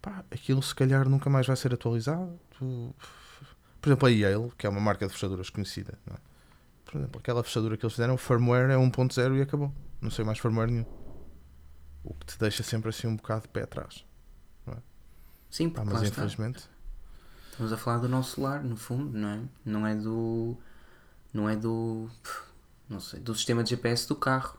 [0.00, 2.38] pá, aquilo se calhar nunca mais vai ser atualizado.
[2.58, 2.94] Tu-
[3.82, 6.14] Por exemplo, a Yale, que é uma marca de fechaduras conhecida, é?
[6.86, 9.72] por exemplo, aquela fechadura que eles fizeram, o firmware é 1.0 e acabou.
[10.04, 10.84] Não sei mais firmware nenhum.
[12.04, 14.04] O que te deixa sempre assim um bocado de pé atrás.
[15.50, 16.22] Sim, Pá, porque mas lá está.
[16.24, 16.64] infelizmente.
[17.52, 19.40] Estamos a falar do nosso lar, no fundo, não é?
[19.64, 20.56] Não é do.
[21.32, 22.10] Não é do.
[22.88, 24.58] Não sei, do sistema de GPS do carro.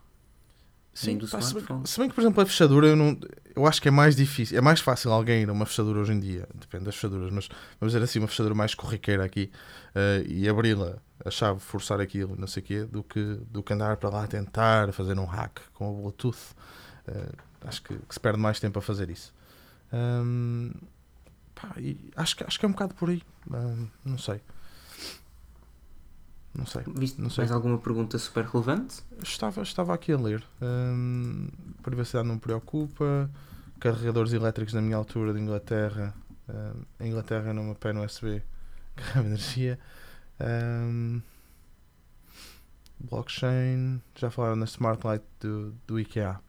[1.04, 1.84] Nem do pá, se, bem, smartphone.
[1.84, 3.20] que- se bem que, por exemplo, a fechadura, eu, não,
[3.54, 4.58] eu acho que é mais difícil.
[4.58, 7.50] É mais fácil alguém ir a uma fechadura hoje em dia, depende das fechaduras, mas
[7.80, 9.52] vamos dizer assim, uma fechadura mais corriqueira aqui
[9.94, 13.74] eh, e abri-la, a chave, forçar aquilo, não sei o quê, do que, do que
[13.74, 16.54] andar para lá a tentar fazer um hack com o Bluetooth.
[17.08, 17.32] Eh,
[17.66, 19.34] acho que, que se perde mais tempo a fazer isso.
[19.92, 20.72] Ahm,
[21.56, 21.76] pá,
[22.16, 23.24] acho, que, acho que é um bocado por aí.
[23.52, 24.40] Ahm, não sei.
[26.54, 26.84] Não sei.
[26.96, 27.42] Viste Não sei.
[27.44, 29.02] mais alguma pergunta super relevante?
[29.22, 30.44] Estava, estava aqui a ler.
[30.62, 31.50] Hum,
[31.84, 33.30] privacidade não me preocupa.
[33.80, 36.14] Carregadores elétricos na minha altura de Inglaterra.
[37.00, 38.42] A Inglaterra numa pen USB
[38.96, 39.80] carrega energia.
[40.40, 41.22] Hum,
[43.00, 44.02] blockchain.
[44.16, 46.40] Já falaram na Smart Light do, do IKEA.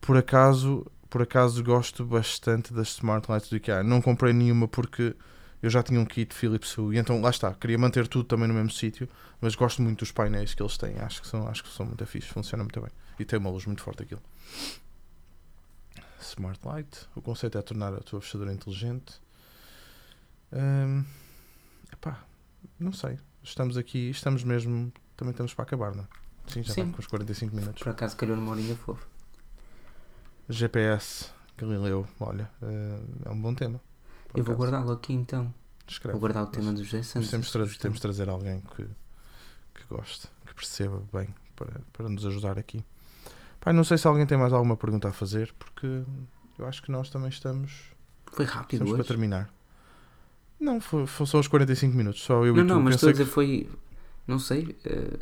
[0.00, 3.82] Por acaso, por acaso gosto bastante das Smart Lights do IKEA.
[3.82, 5.14] Não comprei nenhuma porque
[5.62, 6.98] eu já tinha um kit Philips Hue.
[6.98, 7.54] Então lá está.
[7.54, 9.08] Queria manter tudo também no mesmo sítio
[9.44, 10.98] mas gosto muito dos painéis que eles têm.
[11.00, 12.90] Acho que são, acho que são muito fixe, funciona muito bem.
[13.18, 14.22] E tem uma luz muito forte aquilo.
[16.18, 17.06] Smart Light.
[17.14, 19.20] O conceito é tornar a tua fechadura inteligente.
[20.50, 21.04] Hum,
[21.92, 22.24] epá,
[22.84, 23.18] não sei.
[23.42, 24.92] Estamos aqui, estamos mesmo.
[25.16, 26.06] Também estamos para acabar, não é?
[26.46, 26.92] Sim, já Sim.
[26.92, 27.82] com os 45 minutos.
[27.82, 29.06] Por acaso calhou numa horinha fofa.
[30.48, 33.80] GPS, Galileu, olha, eh, é um bom tema.
[34.34, 34.70] Eu vou acaso.
[34.70, 35.52] guardá-lo aqui então.
[35.86, 36.12] Escreve.
[36.12, 37.30] Vou guardar o tema do José Santos.
[37.30, 37.82] temos, de trazer, Sugestão.
[37.90, 42.84] temos de trazer alguém que, que goste, que perceba bem para, para nos ajudar aqui.
[43.60, 46.02] Pai, não sei se alguém tem mais alguma pergunta a fazer, porque
[46.58, 47.72] eu acho que nós também estamos,
[48.26, 49.08] Foi rápido estamos para hoje.
[49.08, 49.50] terminar.
[50.64, 52.74] Não, foi, foi só os 45 minutos, só eu Não, e tu.
[52.74, 53.68] não, mas estou a dizer foi.
[54.26, 54.74] Não sei.
[54.84, 55.18] eh,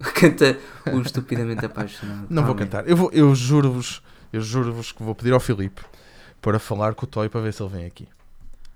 [0.14, 0.58] canta
[0.92, 2.26] o estupidamente apaixonado.
[2.28, 2.88] que- Não vou cantar.
[2.88, 5.82] Eu, vou- eu juro-vos, eu juro-vos que vou pedir ao Filipe
[6.40, 8.08] para falar com o Toy para ver se ele vem aqui.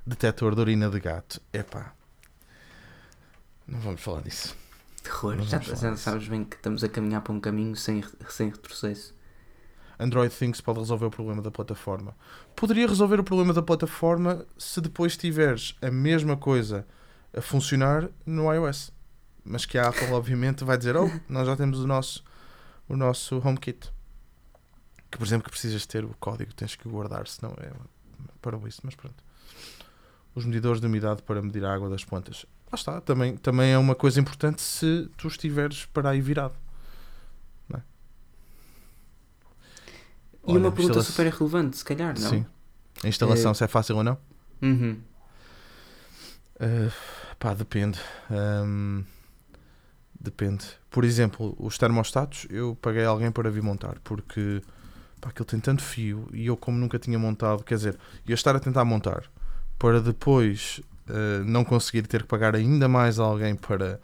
[0.07, 1.41] Detetor de urina de gato.
[1.53, 1.93] Epá.
[3.67, 4.55] Não vamos falar disso.
[5.03, 5.37] Terror.
[5.43, 5.97] Já, já disso.
[5.97, 9.15] sabes bem que estamos a caminhar para um caminho sem, sem retrocesso.
[10.03, 12.15] Android Things pode resolver o problema da plataforma.
[12.57, 16.87] Poderia resolver o problema da plataforma se depois tiveres a mesma coisa
[17.37, 18.93] a funcionar no iOS.
[19.45, 22.25] Mas que a Apple, obviamente, vai dizer: Oh, nós já temos o nosso,
[22.89, 23.93] o nosso HomeKit.
[25.11, 27.71] Que, por exemplo, que precisas ter o código, tens que guardar, senão é
[28.41, 28.81] para isso.
[28.85, 29.23] Mas pronto.
[30.35, 32.47] Os medidores de umidade para medir a água das plantas.
[32.73, 36.55] Lá está, também, também é uma coisa importante se tu estiveres para aí virado.
[40.47, 42.31] E uma pergunta instala- super relevante, se calhar, não?
[42.31, 42.47] Sim.
[43.05, 44.19] A instalação, É- se é fácil ou não?
[44.61, 44.99] Uhum.
[46.61, 46.93] Uh,
[47.39, 47.99] pá, depende.
[48.31, 49.03] Ahm,
[50.19, 50.65] depende.
[50.91, 54.63] Por exemplo, os termostatos, eu paguei alguém para vir montar, porque
[55.21, 58.55] pá, aquilo tem tanto fio e eu, como nunca tinha montado, quer dizer, ia estar
[58.55, 59.25] a tentar montar
[59.79, 64.01] para depois uh, não conseguir ter que pagar ainda mais alguém para.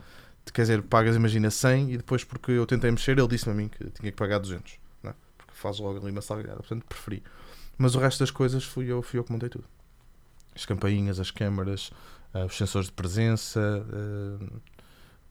[0.52, 3.68] Quer dizer, pagas, imagina, 100 e depois, porque eu tentei mexer, ele disse-me a mim
[3.68, 4.78] que tinha que pagar 200, não é?
[4.78, 4.87] porque
[5.58, 7.22] faz logo ali uma salgada, portanto preferi.
[7.76, 9.64] Mas o resto das coisas fui eu, fui eu que montei tudo.
[10.54, 11.92] As campainhas, as câmaras,
[12.34, 14.60] ah, os sensores de presença, ah,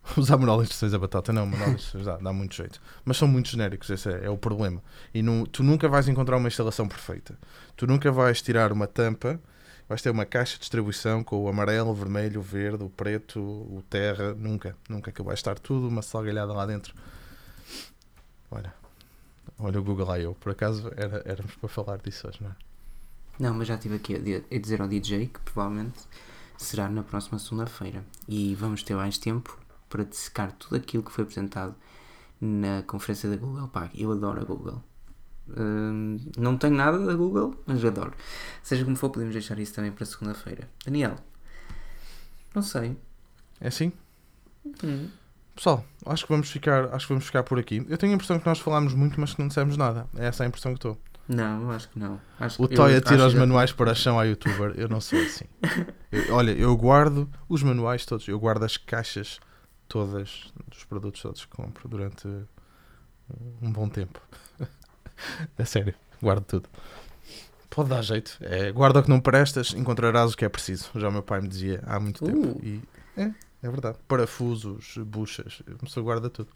[0.15, 2.82] Usar manual de instruções a batata, não, manual dá, dá muito jeito.
[3.03, 4.82] Mas são muito genéricos, esse é, é o problema.
[5.13, 5.21] E
[5.51, 7.38] tu nunca vais encontrar uma instalação perfeita.
[7.75, 9.39] Tu nunca vais tirar uma tampa,
[9.89, 13.39] vais ter uma caixa de distribuição com o amarelo, o vermelho, o verde, o preto,
[13.39, 14.34] o terra.
[14.34, 16.93] Nunca, nunca que vai estar tudo uma salgalhada lá dentro.
[18.49, 18.73] Olha,
[19.59, 20.35] olha o Google I.O.
[20.35, 22.55] Por acaso era, éramos para falar disso hoje, não é?
[23.39, 25.99] Não, mas já estive aqui a, a dizer ao DJ que provavelmente
[26.57, 28.03] será na próxima segunda-feira.
[28.27, 29.57] E vamos ter mais tempo
[29.89, 31.75] para dissecar tudo aquilo que foi apresentado
[32.41, 33.67] na conferência da Google.
[33.67, 34.83] Pá, eu adoro a Google.
[35.55, 38.13] Hum, não tenho nada da Google, mas adoro.
[38.61, 40.69] Seja como for, podemos deixar isso também para segunda-feira.
[40.83, 41.15] Daniel,
[42.53, 42.97] não sei.
[43.61, 43.91] É assim?
[44.83, 45.09] Hum,
[45.57, 47.83] Pessoal, acho que vamos ficar, acho que vamos ficar por aqui.
[47.89, 50.07] Eu tenho a impressão que nós falámos muito, mas que não dissemos nada.
[50.15, 50.97] É essa a impressão que estou.
[51.27, 52.21] Não, acho que não.
[52.39, 54.73] Acho O que- Toy eu atira acho os manuais para a chão à youtuber.
[54.77, 55.45] Eu não sou assim.
[56.11, 58.27] Eu- olha, eu guardo os manuais todos.
[58.29, 59.39] Eu guardo as caixas
[59.89, 62.27] todas dos produtos todos que compro durante
[63.61, 64.21] um bom tempo.
[65.57, 66.69] É sério, guardo tudo.
[67.71, 68.37] Pode dar jeito.
[68.39, 70.91] É, guarda o que não prestas, encontrarás o que é preciso.
[70.95, 72.27] Já o meu pai me dizia há muito Uh.
[72.27, 72.59] tempo.
[72.63, 72.81] E
[73.17, 73.31] é,
[73.61, 73.97] é verdade.
[74.07, 76.49] Parafusos, buchas, a pessoa guarda tudo.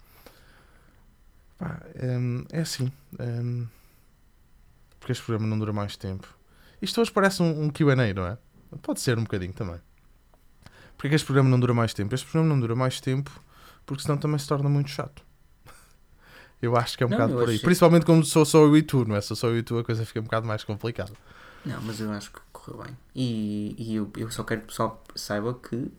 [1.57, 2.91] Pá, hum, é assim.
[3.19, 3.67] hum,
[4.99, 6.27] porque este programa não dura mais tempo.
[6.81, 8.37] Isto hoje parece um, um QA, não é?
[8.81, 9.79] Pode ser um bocadinho também.
[10.95, 12.13] Porque é que este programa não dura mais tempo?
[12.13, 13.31] Este programa não dura mais tempo
[13.85, 15.23] porque senão também se torna muito chato.
[16.61, 17.55] Eu acho que é um Não, bocado por aí.
[17.55, 19.21] achei- Principalmente como sou só eu e tu, não é?
[19.21, 21.11] Sou só eu e tu, a coisa fica um bocado mais complicada.
[21.65, 22.97] Não, mas eu acho que correu bem.
[23.15, 25.91] E, e eu, eu só quero que o pessoal saiba que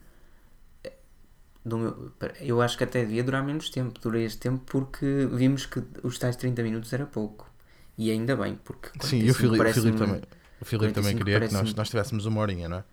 [1.78, 3.98] meu- eu acho que até devia durar menos tempo.
[4.00, 7.48] Durei este tempo porque vimos que os tais 30 minutos era pouco.
[7.96, 10.22] E ainda bem, porque Sim, e o 45 Filipe, o Filipe também.
[10.60, 12.84] O Filipe também 45 queria que nós, nós tivéssemos uma horinha, não é?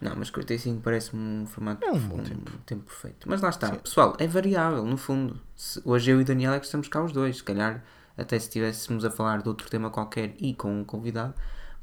[0.00, 2.50] Não, mas 45 parece-me um formato É um bom tempo.
[2.66, 3.28] tempo perfeito.
[3.28, 3.76] Mas lá está, Sim.
[3.78, 5.40] pessoal, é variável, no fundo.
[5.56, 7.36] Se- hoje eu e o Daniel é que estamos cá os dois.
[7.36, 7.84] Se calhar,
[8.18, 11.34] até se estivéssemos a falar de outro tema qualquer e com um convidado,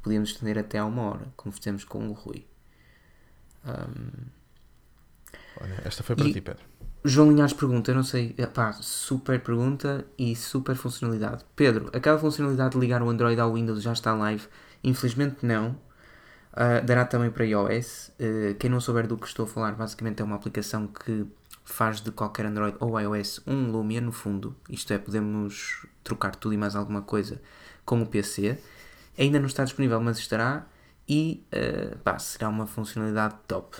[0.02, 2.46] podíamos estender até a uma hora, como fizemos com o Rui.
[3.64, 4.28] Ahm,
[5.56, 6.64] Olha, esta foi para E- ti, Pedro.
[7.02, 11.44] João Linhares pergunta, eu não sei, eh, pá, super pergunta e super funcionalidade.
[11.56, 14.46] Pedro, aquela funcionalidade de ligar o Android ao Windows já está live?
[14.84, 15.78] Infelizmente não.
[16.52, 18.12] Ah, dará também para iOS.
[18.18, 21.26] Eh, quem não souber do que estou a falar, basicamente é uma aplicação que
[21.64, 24.54] faz de qualquer Android ou iOS um Lumia no fundo.
[24.68, 27.40] Isto é, podemos trocar tudo e mais alguma coisa
[27.84, 28.58] com o PC.
[29.18, 30.66] Ainda não está disponível, mas estará.
[31.08, 33.78] E eh, pá, será uma funcionalidade top.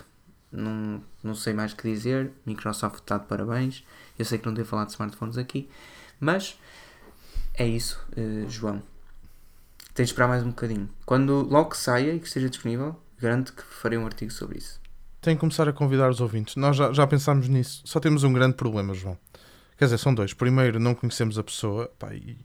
[0.52, 2.32] Não, não sei mais o que dizer.
[2.44, 3.84] Microsoft está de parabéns.
[4.18, 5.68] Eu sei que não devo falar de smartphones aqui,
[6.18, 6.58] mas
[7.54, 8.82] é isso, eh, João.
[9.94, 10.88] Tens de esperar mais um bocadinho.
[11.04, 14.80] Quando logo que saia e que esteja disponível, garanto que farei um artigo sobre isso.
[15.20, 16.56] Tem que começar a convidar os ouvintes.
[16.56, 17.82] Nós já, já pensámos nisso.
[17.84, 19.18] Só temos um grande problema, João.
[19.76, 20.32] Quer dizer, são dois.
[20.32, 22.38] Primeiro, não conhecemos a pessoa pá, e,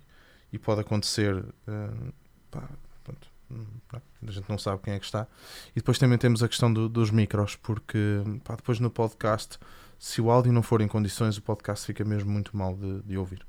[0.52, 1.46] e pode acontecer.
[1.68, 2.12] hum,
[2.52, 2.70] pá,
[3.94, 5.28] a gente não sabe quem é que está.
[5.72, 8.00] E depois também temos a questão do- dos micros, porque
[8.44, 9.58] pá, depois no podcast,
[10.00, 13.18] se o áudio não for em condições, o podcast fica mesmo muito mal de, de
[13.18, 13.46] ouvir.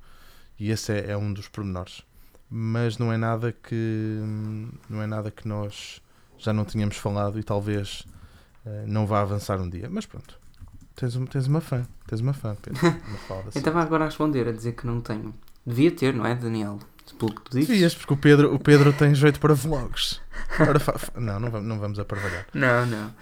[0.59, 2.03] E esse é, é um dos pormenores.
[2.49, 4.21] Mas não é nada que
[4.89, 6.01] não é nada que nós
[6.39, 8.05] já não tínhamos falado e talvez
[8.65, 9.89] eh, não vá avançar um dia.
[9.91, 10.39] Mas pronto,
[10.95, 12.81] tens, um- tens uma fã, tens uma fã, Pedro.
[12.87, 15.35] Uma Eu estava agora a responder, a dizer que não tenho.
[15.67, 16.79] Devia ter, não é, Daniel?
[17.15, 17.69] Pelo que tu dizes.
[17.69, 20.21] Devias, porque o Pedro, o Pedro tem jeito para vlogs.
[20.81, 22.47] Fa- não, não vamos, não vamos aparvalhar.
[22.53, 23.15] Não, não.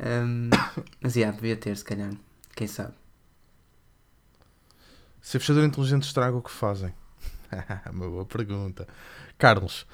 [0.00, 0.50] Ahm,
[1.00, 2.10] mas, yeah, devia ter, se calhar.
[2.56, 2.92] Quem sabe?
[5.20, 6.92] Se a fechadura inteligente estraga o que fazem?
[7.92, 8.88] Uma boa pergunta.
[9.38, 9.86] Carlos,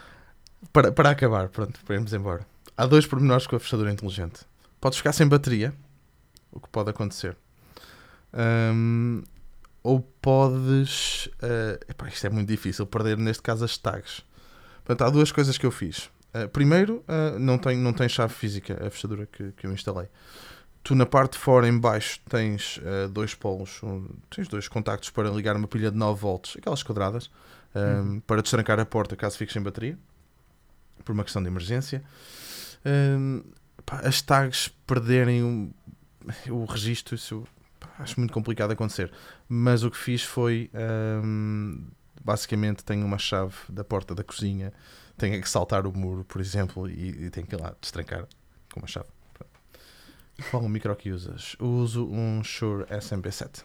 [0.73, 2.47] para, para acabar, pronto, para irmos embora.
[2.77, 4.41] Há dois pormenores com a fechadura inteligente.
[4.81, 5.75] Podes ficar sem bateria,
[6.53, 7.37] o que pode acontecer.
[8.33, 9.23] Ahm,
[9.83, 11.29] ou podes.
[11.43, 14.23] eh, epá, isto é muito difícil, perder neste caso as tags.
[14.85, 16.11] Portanto, há duas coisas que eu fiz.
[16.35, 20.09] Eh, primeiro, eh, não, tem, não tem chave física a fechadura que, que eu instalei.
[20.83, 25.11] Tu na parte de fora, em baixo, tens eh, dois polos, um- tens dois contactos
[25.11, 27.31] para ligar uma pilha de 9 volts, aquelas quadradas,
[27.75, 29.99] um, para destrancar a porta caso fiques sem bateria,
[31.05, 32.03] por uma questão de emergência.
[32.87, 33.43] Um,
[33.85, 35.75] pá, as tags perderem o,
[36.51, 37.47] o registro, isso
[37.99, 39.13] acho muito complicado acontecer.
[39.49, 40.71] Mas o que fiz foi,
[41.25, 41.87] um,
[42.23, 44.73] basicamente, tenho uma chave da porta da cozinha,
[45.17, 48.27] tenho que saltar o muro, por exemplo, e, e tenho que ir lá destrancar
[48.73, 49.09] com uma chave.
[50.51, 51.57] Qual o micro que usas?
[51.59, 53.65] Uso um Shure SMP7.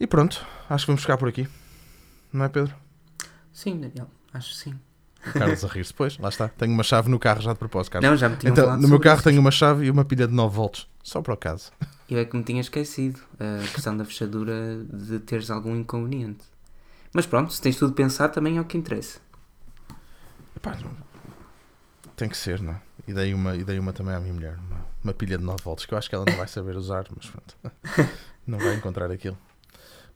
[0.00, 1.48] E pronto, acho que vamos ficar por aqui.
[2.32, 2.74] Não é, Pedro?
[3.52, 4.08] Sim, Daniel.
[4.32, 4.80] Acho que sim.
[5.32, 5.92] Carlos a rir-se.
[5.94, 6.48] Pois, lá está.
[6.48, 8.08] Tenho uma chave no carro já de propósito, Carlos.
[8.10, 9.28] Não, já me tinham então, falado no meu sobre carro isso.
[9.28, 10.86] tenho uma chave e uma pilha de 9 volts.
[11.02, 11.72] Só por acaso.
[12.08, 16.44] Eu é que me tinha esquecido a questão da fechadura de teres algum inconveniente.
[17.12, 19.18] Mas pronto, se tens tudo pensado também é o que interessa.
[20.56, 21.08] Epá, não-
[22.16, 22.80] tem que ser, não é?
[23.06, 24.56] E dei uma, e dei uma também à minha mulher.
[24.68, 27.04] Uma, uma pilha de 9 volts que eu acho que ela não vai saber usar,
[27.16, 27.56] mas pronto.
[28.46, 29.38] não vai encontrar aquilo.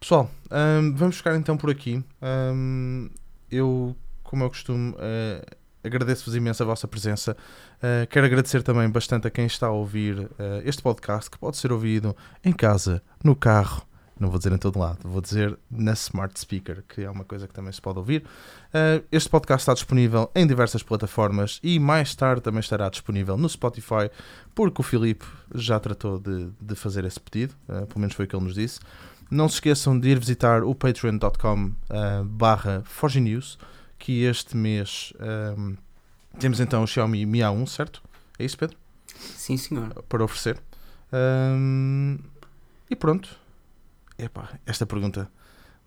[0.00, 2.04] Pessoal, hum, vamos ficar então por aqui.
[2.20, 3.08] Hum,
[3.50, 3.96] eu,
[4.32, 5.44] como eu costumo, eh,
[5.84, 7.36] agradeço-vos imenso a vossa presença.
[7.82, 11.58] Eh, quero agradecer também bastante a quem está a ouvir eh, este podcast, que pode
[11.58, 13.86] ser ouvido em casa, no carro,
[14.18, 17.46] não vou dizer em todo lado, vou dizer na Smart Speaker, que é uma coisa
[17.46, 18.24] que também se pode ouvir.
[18.68, 23.48] Uh, este podcast está disponível em diversas plataformas e mais tarde também estará disponível no
[23.50, 24.10] Spotify,
[24.54, 28.28] porque o Filipe já tratou de, de fazer esse pedido, uh, pelo menos foi o
[28.28, 28.80] que ele nos disse.
[29.30, 33.58] Não se esqueçam de ir visitar o patreon.com uh, barra News,
[34.02, 35.12] que este mês
[35.56, 35.76] um,
[36.36, 38.02] temos então o Xiaomi Mi A1, certo?
[38.36, 38.76] É isso, Pedro?
[39.06, 39.94] Sim, senhor.
[40.08, 40.60] Para oferecer.
[41.12, 42.18] Um,
[42.90, 43.38] e pronto.
[44.18, 45.30] Epá, esta pergunta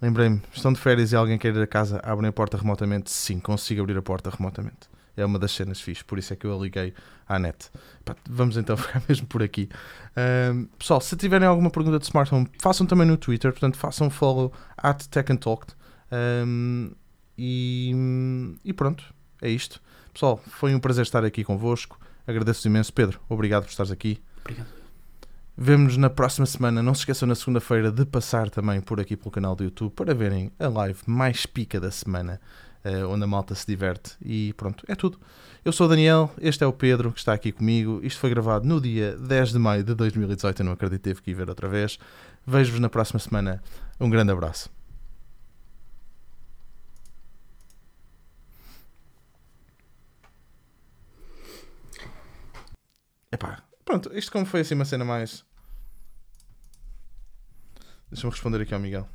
[0.02, 3.12] Lembrei-me, estão de férias e alguém quer ir a casa, abrem a porta remotamente?
[3.12, 4.90] Sim, consigo abrir a porta remotamente.
[5.18, 6.94] É uma das cenas fixe, por isso é que eu a liguei
[7.28, 7.70] à net.
[8.04, 9.70] Pá, vamos então ficar mesmo por aqui.
[10.16, 14.54] Ahm, pessoal, se tiverem alguma pergunta de smartphone, façam também no Twitter, portanto façam follow
[14.78, 15.68] at Tech and Talk.
[16.12, 16.92] Ahm,
[17.38, 17.94] e,
[18.64, 19.04] e pronto,
[19.42, 19.82] é isto.
[20.14, 22.00] Pessoal, foi um prazer estar aqui convosco.
[22.26, 22.94] Agradeço imenso.
[22.94, 24.20] Pedro, obrigado por estares aqui.
[24.42, 24.68] Obrigado.
[25.58, 26.84] Vemo-nos na próxima semana.
[26.84, 30.14] Não se esqueçam na segunda-feira de passar também por aqui pelo canal do YouTube para
[30.14, 32.42] verem a live mais pica da semana,
[32.84, 34.18] eh, onde a malta se diverte.
[34.22, 35.20] E pronto, é tudo.
[35.64, 38.02] Eu sou o Daniel, este é o Pedro que está aqui comigo.
[38.04, 40.62] Isto foi gravado no dia 10 de maio de 2018.
[40.62, 41.98] Eu não acredito que teve que ir ver outra vez.
[42.46, 43.64] Vejo-vos na próxima semana.
[44.00, 44.70] Um grande abraço.
[53.36, 55.44] Epá, pronto, isto como foi assim uma cena mais.
[58.10, 59.10] Deixa-me responder aqui ao Miguel.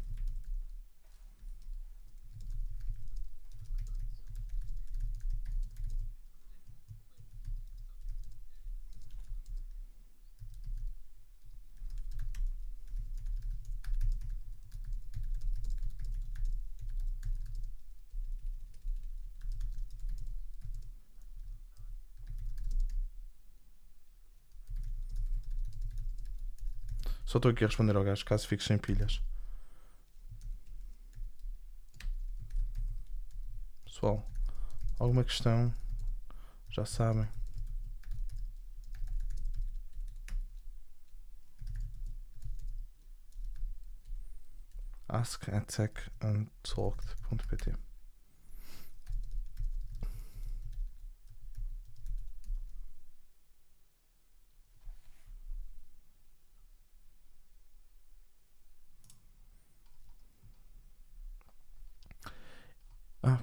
[27.30, 29.22] Só estou aqui a responder ao gajo caso fiques sem pilhas.
[33.84, 34.28] Pessoal,
[34.98, 35.72] alguma questão?
[36.70, 37.28] Já sabem.
[45.08, 45.48] Ask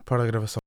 [0.08, 0.67] para a gravação.